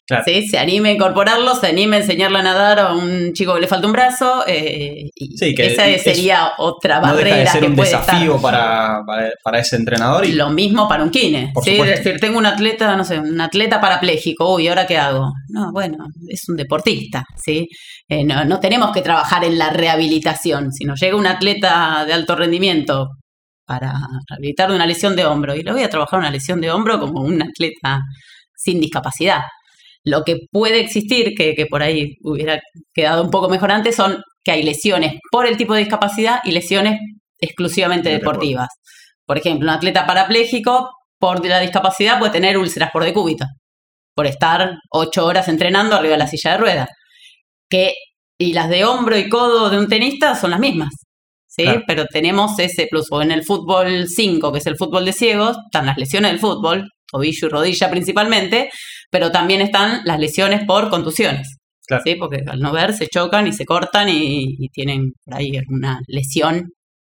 Claro. 0.08 0.24
¿sí? 0.26 0.48
Se 0.48 0.58
anime 0.58 0.88
a 0.88 0.92
incorporarlo, 0.92 1.54
se 1.54 1.66
anime 1.66 1.96
a 1.96 2.00
enseñarle 2.00 2.38
a 2.38 2.42
nadar 2.42 2.78
a 2.78 2.94
un 2.94 3.34
chico 3.34 3.52
que 3.54 3.60
le 3.60 3.66
falta 3.66 3.86
un 3.86 3.92
brazo. 3.92 4.42
eh, 4.46 5.10
y 5.14 5.36
Sí, 5.36 5.54
que 5.54 5.66
esa 5.66 5.86
es- 5.86 6.02
sería 6.02 6.52
otra 6.56 6.98
no 7.00 7.08
deja 7.14 7.24
de 7.24 7.30
barrera 7.30 7.52
ser 7.52 7.60
que 7.60 7.66
un 7.66 7.76
puede 7.76 7.90
desafío 7.90 8.36
estar. 8.36 8.40
para, 8.52 9.00
para, 9.06 9.30
para 9.44 9.58
ese 9.58 9.76
entrenador 9.76 10.24
y 10.24 10.32
Lo 10.32 10.48
mismo 10.48 10.88
para 10.88 11.02
un 11.02 11.10
kine. 11.10 11.52
¿sí? 11.62 11.72
Es 11.78 11.86
decir, 12.04 12.18
tengo 12.20 12.38
un 12.38 12.46
atleta, 12.46 12.96
no 12.96 13.04
sé, 13.04 13.18
un 13.18 13.38
atleta 13.38 13.82
parapléjico. 13.82 14.54
Uy, 14.54 14.66
¿ahora 14.68 14.86
qué 14.86 14.96
hago? 14.96 15.30
No, 15.50 15.72
bueno, 15.72 15.98
es 16.26 16.48
un 16.48 16.56
deportista, 16.56 17.22
¿sí? 17.36 17.68
Eh, 18.08 18.24
no, 18.24 18.46
no 18.46 18.58
tenemos 18.60 18.92
que 18.92 19.02
trabajar 19.02 19.44
en 19.44 19.58
la 19.58 19.68
rehabilitación. 19.68 20.72
Si 20.72 20.84
nos 20.86 20.98
llega 21.00 21.16
un 21.16 21.26
atleta 21.26 22.04
de 22.06 22.14
alto 22.14 22.34
rendimiento 22.34 23.08
para 23.66 23.92
rehabilitar 24.30 24.70
de 24.70 24.76
una 24.76 24.86
lesión 24.86 25.14
de 25.14 25.26
hombro, 25.26 25.54
y 25.54 25.62
lo 25.62 25.74
voy 25.74 25.82
a 25.82 25.90
trabajar 25.90 26.18
una 26.18 26.30
lesión 26.30 26.62
de 26.62 26.70
hombro 26.70 26.98
como 26.98 27.20
un 27.20 27.42
atleta 27.42 28.00
sin 28.56 28.80
discapacidad. 28.80 29.40
Lo 30.08 30.22
que 30.24 30.38
puede 30.50 30.80
existir, 30.80 31.34
que, 31.36 31.54
que 31.54 31.66
por 31.66 31.82
ahí 31.82 32.14
hubiera 32.22 32.60
quedado 32.94 33.22
un 33.22 33.30
poco 33.30 33.48
mejor 33.48 33.70
antes, 33.70 33.96
son 33.96 34.22
que 34.44 34.52
hay 34.52 34.62
lesiones 34.62 35.14
por 35.30 35.46
el 35.46 35.56
tipo 35.56 35.74
de 35.74 35.80
discapacidad 35.80 36.40
y 36.44 36.52
lesiones 36.52 36.98
exclusivamente 37.38 38.08
deportivas. 38.08 38.68
Por 39.26 39.38
ejemplo, 39.38 39.68
un 39.68 39.74
atleta 39.74 40.06
parapléjico 40.06 40.90
por 41.18 41.44
la 41.44 41.60
discapacidad 41.60 42.18
puede 42.18 42.32
tener 42.32 42.56
úlceras 42.56 42.90
por 42.90 43.04
decúbito, 43.04 43.44
por 44.14 44.26
estar 44.26 44.76
ocho 44.90 45.26
horas 45.26 45.48
entrenando 45.48 45.96
arriba 45.96 46.12
de 46.12 46.18
la 46.18 46.26
silla 46.26 46.52
de 46.52 46.58
ruedas. 46.58 46.88
Que, 47.68 47.92
y 48.38 48.52
las 48.52 48.68
de 48.68 48.84
hombro 48.84 49.18
y 49.18 49.28
codo 49.28 49.68
de 49.68 49.78
un 49.78 49.88
tenista 49.88 50.34
son 50.34 50.50
las 50.50 50.60
mismas. 50.60 50.90
¿sí? 51.46 51.64
Claro. 51.64 51.82
Pero 51.86 52.06
tenemos 52.06 52.58
ese 52.58 52.86
plus. 52.88 53.06
O 53.10 53.20
en 53.20 53.32
el 53.32 53.44
fútbol 53.44 54.06
5, 54.08 54.52
que 54.52 54.58
es 54.58 54.66
el 54.66 54.76
fútbol 54.76 55.04
de 55.04 55.12
ciegos, 55.12 55.58
están 55.66 55.86
las 55.86 55.98
lesiones 55.98 56.30
del 56.30 56.40
fútbol, 56.40 56.88
tobillo 57.10 57.46
y 57.46 57.50
rodilla 57.50 57.90
principalmente, 57.90 58.70
pero 59.10 59.30
también 59.30 59.60
están 59.60 60.02
las 60.04 60.18
lesiones 60.18 60.64
por 60.66 60.90
contusiones. 60.90 61.56
Claro. 61.86 62.02
¿sí? 62.04 62.16
Porque 62.16 62.42
al 62.46 62.60
no 62.60 62.72
ver 62.72 62.92
se 62.92 63.06
chocan 63.06 63.46
y 63.46 63.52
se 63.52 63.64
cortan 63.64 64.08
y, 64.08 64.56
y 64.58 64.68
tienen 64.68 65.12
por 65.24 65.36
ahí 65.36 65.52
una 65.68 66.00
lesión 66.06 66.70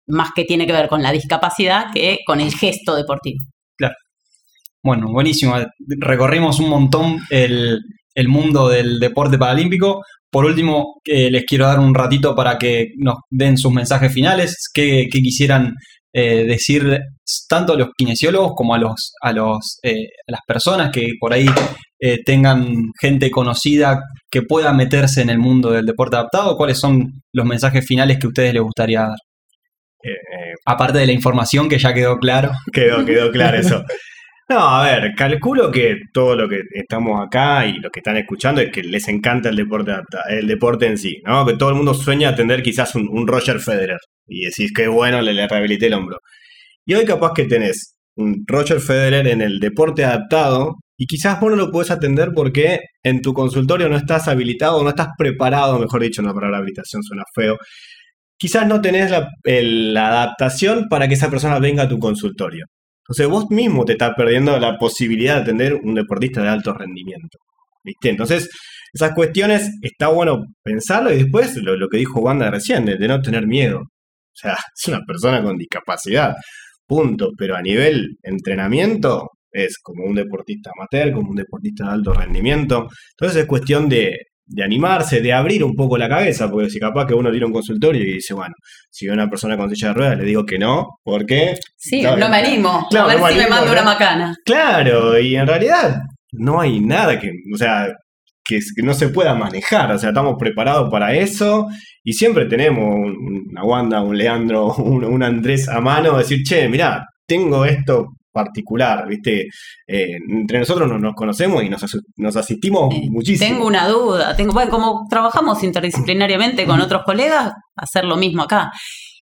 más 0.07 0.31
que 0.35 0.44
tiene 0.44 0.66
que 0.66 0.72
ver 0.72 0.88
con 0.88 1.02
la 1.02 1.12
discapacidad 1.12 1.87
que 1.92 2.18
con 2.26 2.40
el 2.40 2.52
gesto 2.55 2.94
deportivo. 2.94 3.38
Bueno, 4.85 5.07
buenísimo. 5.12 5.55
Recorrimos 6.00 6.59
un 6.59 6.68
montón 6.68 7.20
el, 7.31 7.78
el 8.16 8.28
mundo 8.28 8.68
del 8.68 8.98
deporte 8.98 9.38
paralímpico. 9.38 10.02
Por 10.28 10.44
último, 10.44 11.00
eh, 11.05 11.31
les 11.31 11.44
quiero 11.44 11.66
dar 11.66 11.78
un 11.78 11.94
ratito 11.94 12.35
para 12.35 12.59
que 12.59 12.88
nos 12.96 13.18
den 13.31 13.57
sus 13.57 13.72
mensajes 13.72 14.12
finales, 14.12 14.68
que, 14.74 15.07
quisieran 15.09 15.74
eh, 16.12 16.44
decir 16.48 16.98
tanto 17.48 17.72
a 17.72 17.76
los 17.76 17.88
kinesiólogos 17.96 18.52
como 18.54 18.74
a 18.74 18.78
los 18.78 19.12
a 19.20 19.32
los 19.32 19.78
eh, 19.82 20.06
a 20.28 20.32
las 20.32 20.40
personas 20.46 20.90
que 20.90 21.12
por 21.20 21.32
ahí 21.32 21.46
eh, 22.00 22.18
tengan 22.24 22.90
gente 23.00 23.30
conocida 23.30 24.00
que 24.30 24.42
pueda 24.42 24.72
meterse 24.72 25.22
en 25.22 25.30
el 25.30 25.38
mundo 25.38 25.70
del 25.70 25.86
deporte 25.86 26.16
adaptado. 26.16 26.56
¿Cuáles 26.56 26.78
son 26.78 27.22
los 27.32 27.46
mensajes 27.46 27.86
finales 27.86 28.18
que 28.18 28.26
a 28.26 28.28
ustedes 28.28 28.54
les 28.54 28.62
gustaría 28.62 29.00
dar? 29.02 29.18
Eh, 30.04 30.54
Aparte 30.64 30.98
de 30.98 31.06
la 31.06 31.12
información 31.12 31.68
que 31.68 31.78
ya 31.78 31.94
quedó 31.94 32.18
claro. 32.18 32.52
Quedó, 32.72 33.04
quedó 33.04 33.30
claro 33.30 33.56
eso. 33.56 33.84
No, 34.48 34.58
a 34.58 34.84
ver, 34.84 35.12
calculo 35.16 35.70
que 35.70 35.96
todo 36.12 36.36
lo 36.36 36.48
que 36.48 36.60
estamos 36.74 37.24
acá 37.24 37.64
y 37.64 37.78
los 37.78 37.90
que 37.90 38.00
están 38.00 38.16
escuchando 38.16 38.60
es 38.60 38.70
que 38.70 38.82
les 38.82 39.08
encanta 39.08 39.48
el 39.48 39.56
deporte 39.56 39.92
el 40.28 40.46
deporte 40.46 40.86
en 40.86 40.98
sí, 40.98 41.22
¿no? 41.24 41.46
Que 41.46 41.56
todo 41.56 41.70
el 41.70 41.76
mundo 41.76 41.94
sueña 41.94 42.34
tener 42.34 42.62
quizás 42.62 42.94
un, 42.94 43.08
un 43.08 43.26
Roger 43.26 43.60
Federer 43.60 43.98
y 44.26 44.44
decís 44.44 44.72
que 44.74 44.88
bueno, 44.88 45.22
le, 45.22 45.32
le 45.32 45.48
rehabilité 45.48 45.86
el 45.86 45.94
hombro. 45.94 46.18
Y 46.84 46.94
hoy 46.94 47.04
capaz 47.04 47.32
que 47.34 47.44
tenés 47.44 47.96
un 48.16 48.44
Roger 48.46 48.80
Federer 48.80 49.26
en 49.28 49.40
el 49.40 49.58
deporte 49.60 50.04
adaptado 50.04 50.74
y 50.98 51.06
quizás 51.06 51.40
vos 51.40 51.50
no 51.50 51.56
lo 51.56 51.70
podés 51.70 51.90
atender 51.90 52.30
porque 52.34 52.80
en 53.02 53.22
tu 53.22 53.32
consultorio 53.32 53.88
no 53.88 53.96
estás 53.96 54.28
habilitado, 54.28 54.82
no 54.82 54.90
estás 54.90 55.08
preparado, 55.16 55.78
mejor 55.78 56.02
dicho, 56.02 56.22
no 56.22 56.28
la 56.28 56.34
palabra 56.34 56.58
habilitación 56.58 57.02
suena 57.02 57.22
feo. 57.34 57.56
Quizás 58.36 58.66
no 58.66 58.80
tenés 58.80 59.10
la, 59.10 59.28
la 59.44 60.08
adaptación 60.08 60.88
para 60.88 61.08
que 61.08 61.14
esa 61.14 61.30
persona 61.30 61.58
venga 61.58 61.84
a 61.84 61.88
tu 61.88 61.98
consultorio. 61.98 62.66
Entonces 63.04 63.28
vos 63.28 63.50
mismo 63.50 63.84
te 63.84 63.92
estás 63.92 64.12
perdiendo 64.16 64.58
la 64.58 64.76
posibilidad 64.78 65.40
de 65.40 65.46
tener 65.46 65.74
un 65.74 65.94
deportista 65.94 66.42
de 66.42 66.48
alto 66.48 66.72
rendimiento. 66.72 67.38
¿Viste? 67.84 68.10
Entonces, 68.10 68.48
esas 68.92 69.12
cuestiones 69.12 69.70
está 69.82 70.08
bueno 70.08 70.44
pensarlo 70.62 71.12
y 71.12 71.22
después 71.22 71.56
lo, 71.56 71.88
que 71.88 71.98
dijo 71.98 72.20
Wanda 72.20 72.50
recién, 72.50 72.84
de 72.84 73.08
no 73.08 73.20
tener 73.20 73.46
miedo. 73.46 73.82
O 74.32 74.34
sea, 74.34 74.56
es 74.76 74.88
una 74.88 75.00
persona 75.06 75.42
con 75.42 75.56
discapacidad, 75.56 76.34
punto. 76.92 77.31
Pero 77.38 77.57
a 77.57 77.62
nivel 77.62 78.16
entrenamiento 78.22 79.31
es 79.50 79.78
como 79.78 80.05
un 80.05 80.14
deportista 80.14 80.70
amateur, 80.76 81.12
como 81.12 81.31
un 81.31 81.37
deportista 81.37 81.87
de 81.87 81.92
alto 81.92 82.12
rendimiento. 82.12 82.88
Entonces 83.16 83.42
es 83.42 83.46
cuestión 83.46 83.88
de, 83.88 84.18
de 84.44 84.62
animarse, 84.62 85.20
de 85.20 85.33
abrir 85.33 85.64
un 85.64 85.74
poco 85.74 85.96
la 85.96 86.09
cabeza, 86.09 86.50
porque 86.50 86.68
si 86.70 86.78
capaz 86.78 87.07
que 87.07 87.14
uno 87.14 87.31
tiene 87.31 87.46
un 87.46 87.52
consultorio 87.52 88.02
y 88.02 88.14
dice, 88.14 88.35
bueno, 88.35 88.55
si 88.90 89.07
veo 89.07 89.14
una 89.14 89.28
persona 89.28 89.57
con 89.57 89.70
silla 89.70 89.88
de 89.88 89.94
ruedas, 89.94 90.18
le 90.18 90.24
digo 90.24 90.44
que 90.44 90.59
no, 90.59 90.98
¿por 91.02 91.24
qué? 91.24 91.55
Sí, 91.76 92.02
No, 92.02 92.16
no 92.16 92.28
me 92.28 92.37
animo. 92.38 92.87
Claro, 92.90 93.07
a 93.07 93.09
ver 93.09 93.18
no 93.18 93.26
me 93.26 93.33
si 93.33 93.38
me 93.38 93.48
mando 93.48 93.66
¿no? 93.66 93.72
una 93.72 93.83
macana. 93.83 94.35
Claro, 94.44 95.18
y 95.18 95.37
en 95.37 95.46
realidad 95.46 96.00
no 96.33 96.61
hay 96.61 96.81
nada 96.81 97.18
que, 97.18 97.31
o 97.52 97.57
sea, 97.57 97.88
que, 98.44 98.59
no 98.83 98.94
se 98.94 99.09
pueda 99.09 99.35
manejar, 99.35 99.92
o 99.92 99.98
sea, 99.98 100.11
estamos 100.11 100.37
preparados 100.38 100.90
para 100.90 101.14
eso 101.14 101.68
y 102.05 102.12
siempre 102.14 102.46
tenemos 102.46 102.94
un- 102.94 103.46
una 103.50 103.64
Wanda, 103.64 104.00
un 104.02 104.16
Leandro, 104.16 104.74
un, 104.78 105.05
un 105.05 105.22
Andrés 105.22 105.68
a 105.68 105.81
mano, 105.81 106.18
decir, 106.18 106.42
che, 106.42 106.68
mirá, 106.68 107.05
tengo 107.26 107.64
esto 107.64 108.09
particular, 108.35 109.07
¿viste? 109.07 109.46
Eh, 109.87 110.16
entre 110.31 110.59
nosotros 110.59 110.88
no 110.88 110.98
nos 110.98 111.14
conocemos 111.14 111.62
y 111.62 111.68
nos, 111.68 111.85
nos 112.16 112.35
asistimos 112.37 112.94
Eh, 112.94 113.02
muchísimo. 113.11 113.46
Tengo 113.50 113.66
una 113.66 113.87
duda. 113.88 114.35
Tengo, 114.35 114.55
bueno, 114.55 114.70
como 114.70 115.07
trabajamos 115.11 115.62
interdisciplinariamente 115.62 116.64
con 116.66 116.81
otros 116.81 117.02
colegas, 117.05 117.52
hacer 117.76 118.05
lo 118.07 118.16
mismo 118.16 118.42
acá. 118.42 118.70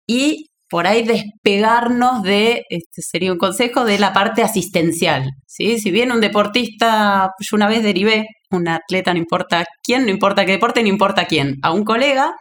Y 0.06 0.46
por 0.70 0.86
ahí 0.86 1.02
despegarnos 1.02 2.22
de, 2.22 2.62
este 2.70 3.02
sería 3.02 3.32
un 3.32 3.38
consejo, 3.38 3.84
de 3.84 3.98
la 3.98 4.12
parte 4.12 4.42
asistencial. 4.42 5.28
¿sí? 5.46 5.78
Si 5.80 5.90
bien 5.90 6.12
un 6.12 6.20
deportista, 6.20 7.30
yo 7.40 7.56
una 7.56 7.68
vez 7.68 7.82
derivé, 7.82 8.26
un 8.52 8.68
atleta, 8.68 9.12
no 9.12 9.18
importa 9.18 9.64
quién, 9.82 10.04
no 10.04 10.10
importa 10.10 10.44
qué 10.46 10.52
deporte, 10.52 10.82
no 10.82 10.88
importa 10.88 11.24
quién, 11.26 11.56
a 11.62 11.72
un 11.72 11.84
colega, 11.84 12.32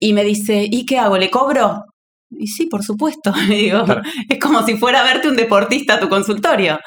y 0.00 0.12
me 0.12 0.24
dice, 0.24 0.66
¿y 0.70 0.84
qué 0.86 0.98
hago? 0.98 1.18
¿Le 1.18 1.30
cobro? 1.30 1.82
Y 2.30 2.48
sí, 2.48 2.66
por 2.66 2.82
supuesto. 2.84 3.32
Le 3.48 3.56
digo, 3.56 3.84
Claro. 3.84 4.02
es 4.28 4.38
como 4.38 4.64
si 4.66 4.76
fuera 4.76 5.00
a 5.00 5.04
verte 5.04 5.28
un 5.28 5.36
deportista 5.36 5.94
a 5.94 6.00
tu 6.00 6.08
consultorio. 6.08 6.78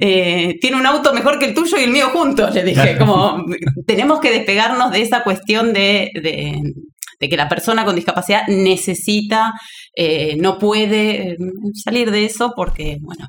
Eh, 0.00 0.54
tiene 0.60 0.76
un 0.76 0.86
auto 0.86 1.12
mejor 1.12 1.38
que 1.38 1.46
el 1.46 1.54
tuyo 1.54 1.76
y 1.78 1.84
el 1.84 1.90
mío 1.90 2.10
juntos, 2.10 2.54
le 2.54 2.62
dije. 2.64 2.96
Como 2.98 3.44
tenemos 3.86 4.20
que 4.20 4.30
despegarnos 4.30 4.90
de 4.92 5.02
esa 5.02 5.22
cuestión 5.22 5.72
de, 5.72 6.10
de- 6.22 6.72
de 7.20 7.28
que 7.28 7.36
la 7.36 7.48
persona 7.48 7.84
con 7.84 7.94
discapacidad 7.94 8.42
necesita, 8.48 9.52
eh, 9.96 10.36
no 10.40 10.58
puede 10.58 11.32
eh, 11.32 11.36
salir 11.74 12.10
de 12.10 12.24
eso 12.24 12.52
porque, 12.56 12.98
bueno, 13.00 13.26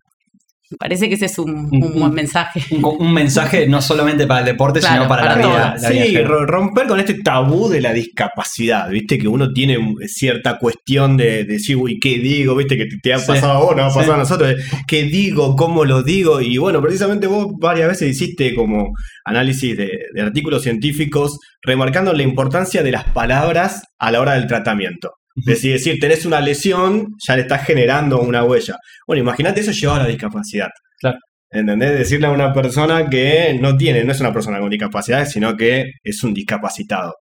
me 0.72 0.78
parece 0.78 1.08
que 1.08 1.14
ese 1.14 1.26
es 1.26 1.38
un, 1.38 1.52
un 1.72 2.00
buen 2.00 2.12
mensaje. 2.12 2.60
Un, 2.72 2.84
un 3.00 3.14
mensaje 3.14 3.68
no 3.68 3.84
solamente 3.84 4.26
para 4.26 4.40
el 4.40 4.48
deporte, 4.48 4.80
Claro, 4.80 4.96
sino 5.04 5.08
para, 5.08 5.22
para 5.22 5.36
la 5.36 5.42
todo. 5.44 5.52
vida. 5.52 5.76
la 5.80 5.90
Sí, 5.90 6.18
romper 6.24 6.88
con 6.88 7.00
este 7.00 7.22
tabú 7.22 7.70
de 7.70 7.82
la 7.82 7.94
discapacidad, 7.94 8.90
viste 8.90 9.20
que 9.20 9.28
uno 9.28 9.54
tiene 9.54 9.78
cierta 10.08 10.58
cuestión 10.58 11.18
de, 11.18 11.44
de 11.44 11.54
decir, 11.54 11.76
uy, 11.76 12.00
¿qué 12.00 12.18
digo? 12.18 12.56
Viste 12.56 12.78
que 12.78 12.86
te, 12.88 12.98
te 13.02 13.14
ha 13.14 13.20
Sí, 13.20 13.28
pasado 13.28 13.54
a 13.54 13.60
vos, 13.60 13.76
nos 13.76 13.86
ha 13.86 13.90
sí. 13.92 13.96
pasado 14.00 14.14
a 14.16 14.18
nosotros, 14.18 14.56
¿qué 14.88 15.04
digo? 15.04 15.56
¿Cómo 15.56 15.86
lo 15.86 16.02
digo? 16.02 16.42
Y 16.42 16.58
bueno, 16.58 16.82
precisamente 16.82 17.28
vos 17.28 17.46
varias 17.60 17.88
veces 17.90 18.10
hiciste 18.10 18.56
como 18.56 18.88
análisis 19.24 19.78
de, 19.78 19.92
de 20.16 20.22
artículos 20.22 20.64
científicos 20.64 21.38
remarcando 21.62 22.12
la 22.12 22.24
importancia 22.24 22.82
de 22.82 22.92
las 22.92 23.04
palabras 23.04 23.84
a 24.00 24.10
la 24.10 24.20
hora 24.20 24.34
del 24.34 24.48
tratamiento. 24.48 25.12
Es 25.36 25.46
decir, 25.46 25.74
decir, 25.74 26.00
tenés 26.00 26.26
una 26.26 26.40
lesión, 26.42 27.08
ya 27.28 27.36
le 27.36 27.42
estás 27.44 27.66
generando 27.66 28.22
una 28.22 28.44
huella. 28.44 28.78
Bueno, 29.06 29.22
imagínate 29.22 29.62
eso 29.62 29.72
llevado 29.72 30.00
a 30.00 30.04
la 30.04 30.10
discapacidad. 30.10 30.70
Claro. 31.00 31.18
¿Entendés? 31.52 31.98
Decirle 31.98 32.28
a 32.28 32.32
una 32.32 32.54
persona 32.54 33.10
que 33.10 33.58
no 33.62 33.76
tiene, 33.78 34.04
no 34.04 34.12
es 34.14 34.20
una 34.20 34.34
persona 34.34 34.60
con 34.60 34.70
discapacidad, 34.70 35.26
sino 35.28 35.56
que 35.56 35.92
es 36.04 36.24
un 36.24 36.34
discapacitado. 36.34 37.14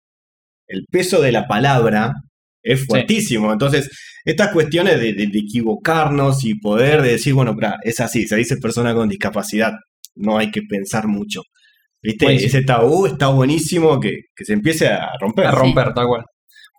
El 0.67 0.85
peso 0.91 1.21
de 1.21 1.31
la 1.31 1.47
palabra 1.47 2.11
es 2.63 2.85
fuertísimo. 2.85 3.51
Entonces, 3.51 3.89
estas 4.23 4.51
cuestiones 4.53 4.99
de, 4.99 5.13
de- 5.13 5.27
de 5.27 5.39
equivocarnos 5.39 6.45
y 6.45 6.55
poder 6.55 7.01
de 7.01 7.11
decir, 7.13 7.33
bueno, 7.33 7.55
pra, 7.55 7.77
es 7.83 7.99
así, 7.99 8.25
se 8.27 8.35
dice 8.35 8.57
persona 8.57 8.93
con 8.93 9.09
discapacidad, 9.09 9.73
no 10.15 10.37
hay 10.37 10.51
que 10.51 10.61
pensar 10.61 11.07
mucho. 11.07 11.41
¿Viste? 12.01 12.25
Buenísimo. 12.25 12.47
Ese 12.49 12.61
tabú 12.63 13.05
está 13.07 13.27
buenísimo 13.29 13.99
que, 13.99 14.11
que 14.35 14.45
se 14.45 14.53
empiece 14.53 14.87
a 14.87 15.09
romper. 15.19 15.45
A 15.47 15.51
romper, 15.51 15.93
tal 15.93 16.07
cual. 16.07 16.23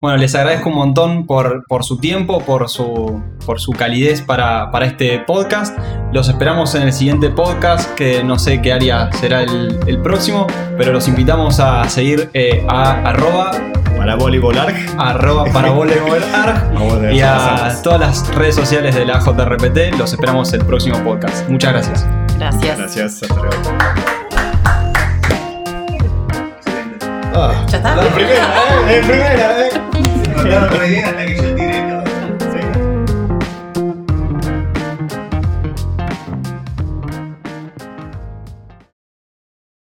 Bueno, 0.04 0.18
les 0.18 0.34
agradezco 0.34 0.68
un 0.68 0.74
montón 0.74 1.24
por, 1.24 1.64
por 1.66 1.82
su 1.82 1.96
tiempo, 1.96 2.40
por 2.40 2.68
su, 2.68 3.22
por 3.46 3.58
su 3.58 3.72
calidez 3.72 4.20
para, 4.20 4.70
para 4.70 4.84
este 4.84 5.18
podcast. 5.20 5.78
Los 6.12 6.28
esperamos 6.28 6.74
en 6.74 6.82
el 6.82 6.92
siguiente 6.92 7.30
podcast, 7.30 7.90
que 7.94 8.22
no 8.22 8.38
sé 8.38 8.60
qué 8.60 8.74
área 8.74 9.10
será 9.12 9.40
el, 9.40 9.78
el 9.86 10.02
próximo, 10.02 10.46
pero 10.76 10.92
los 10.92 11.08
invitamos 11.08 11.58
a 11.58 11.88
seguir 11.88 12.28
eh, 12.34 12.66
a 12.68 13.00
arroba, 13.08 13.52
Para 13.96 14.16
voleibolar. 14.16 14.74
arroba 14.98 15.46
para 15.46 15.70
voleibol 15.70 16.22
arg, 16.34 16.74
Vamos 16.74 16.92
a 16.92 16.96
ver 16.98 17.14
y 17.14 17.20
a 17.22 17.74
todas 17.82 17.98
las 17.98 18.34
redes 18.34 18.56
sociales 18.56 18.94
de 18.94 19.06
la 19.06 19.20
JRPT. 19.20 19.96
Los 19.98 20.12
esperamos 20.12 20.52
el 20.52 20.66
próximo 20.66 20.98
podcast. 21.02 21.48
Muchas 21.48 21.72
gracias. 21.72 22.06
Gracias. 22.38 22.76
Gracias, 22.76 23.22
hasta 23.22 23.34
luego. 23.36 23.56
Ah, 27.36 27.64
¿Ya 27.68 27.78
está? 27.78 27.96
la 27.96 28.02
primera, 28.10 28.36
¿eh? 28.90 29.00
La 29.00 29.08
primera, 29.08 29.66
¿eh? 29.66 29.84
Se 30.42 31.53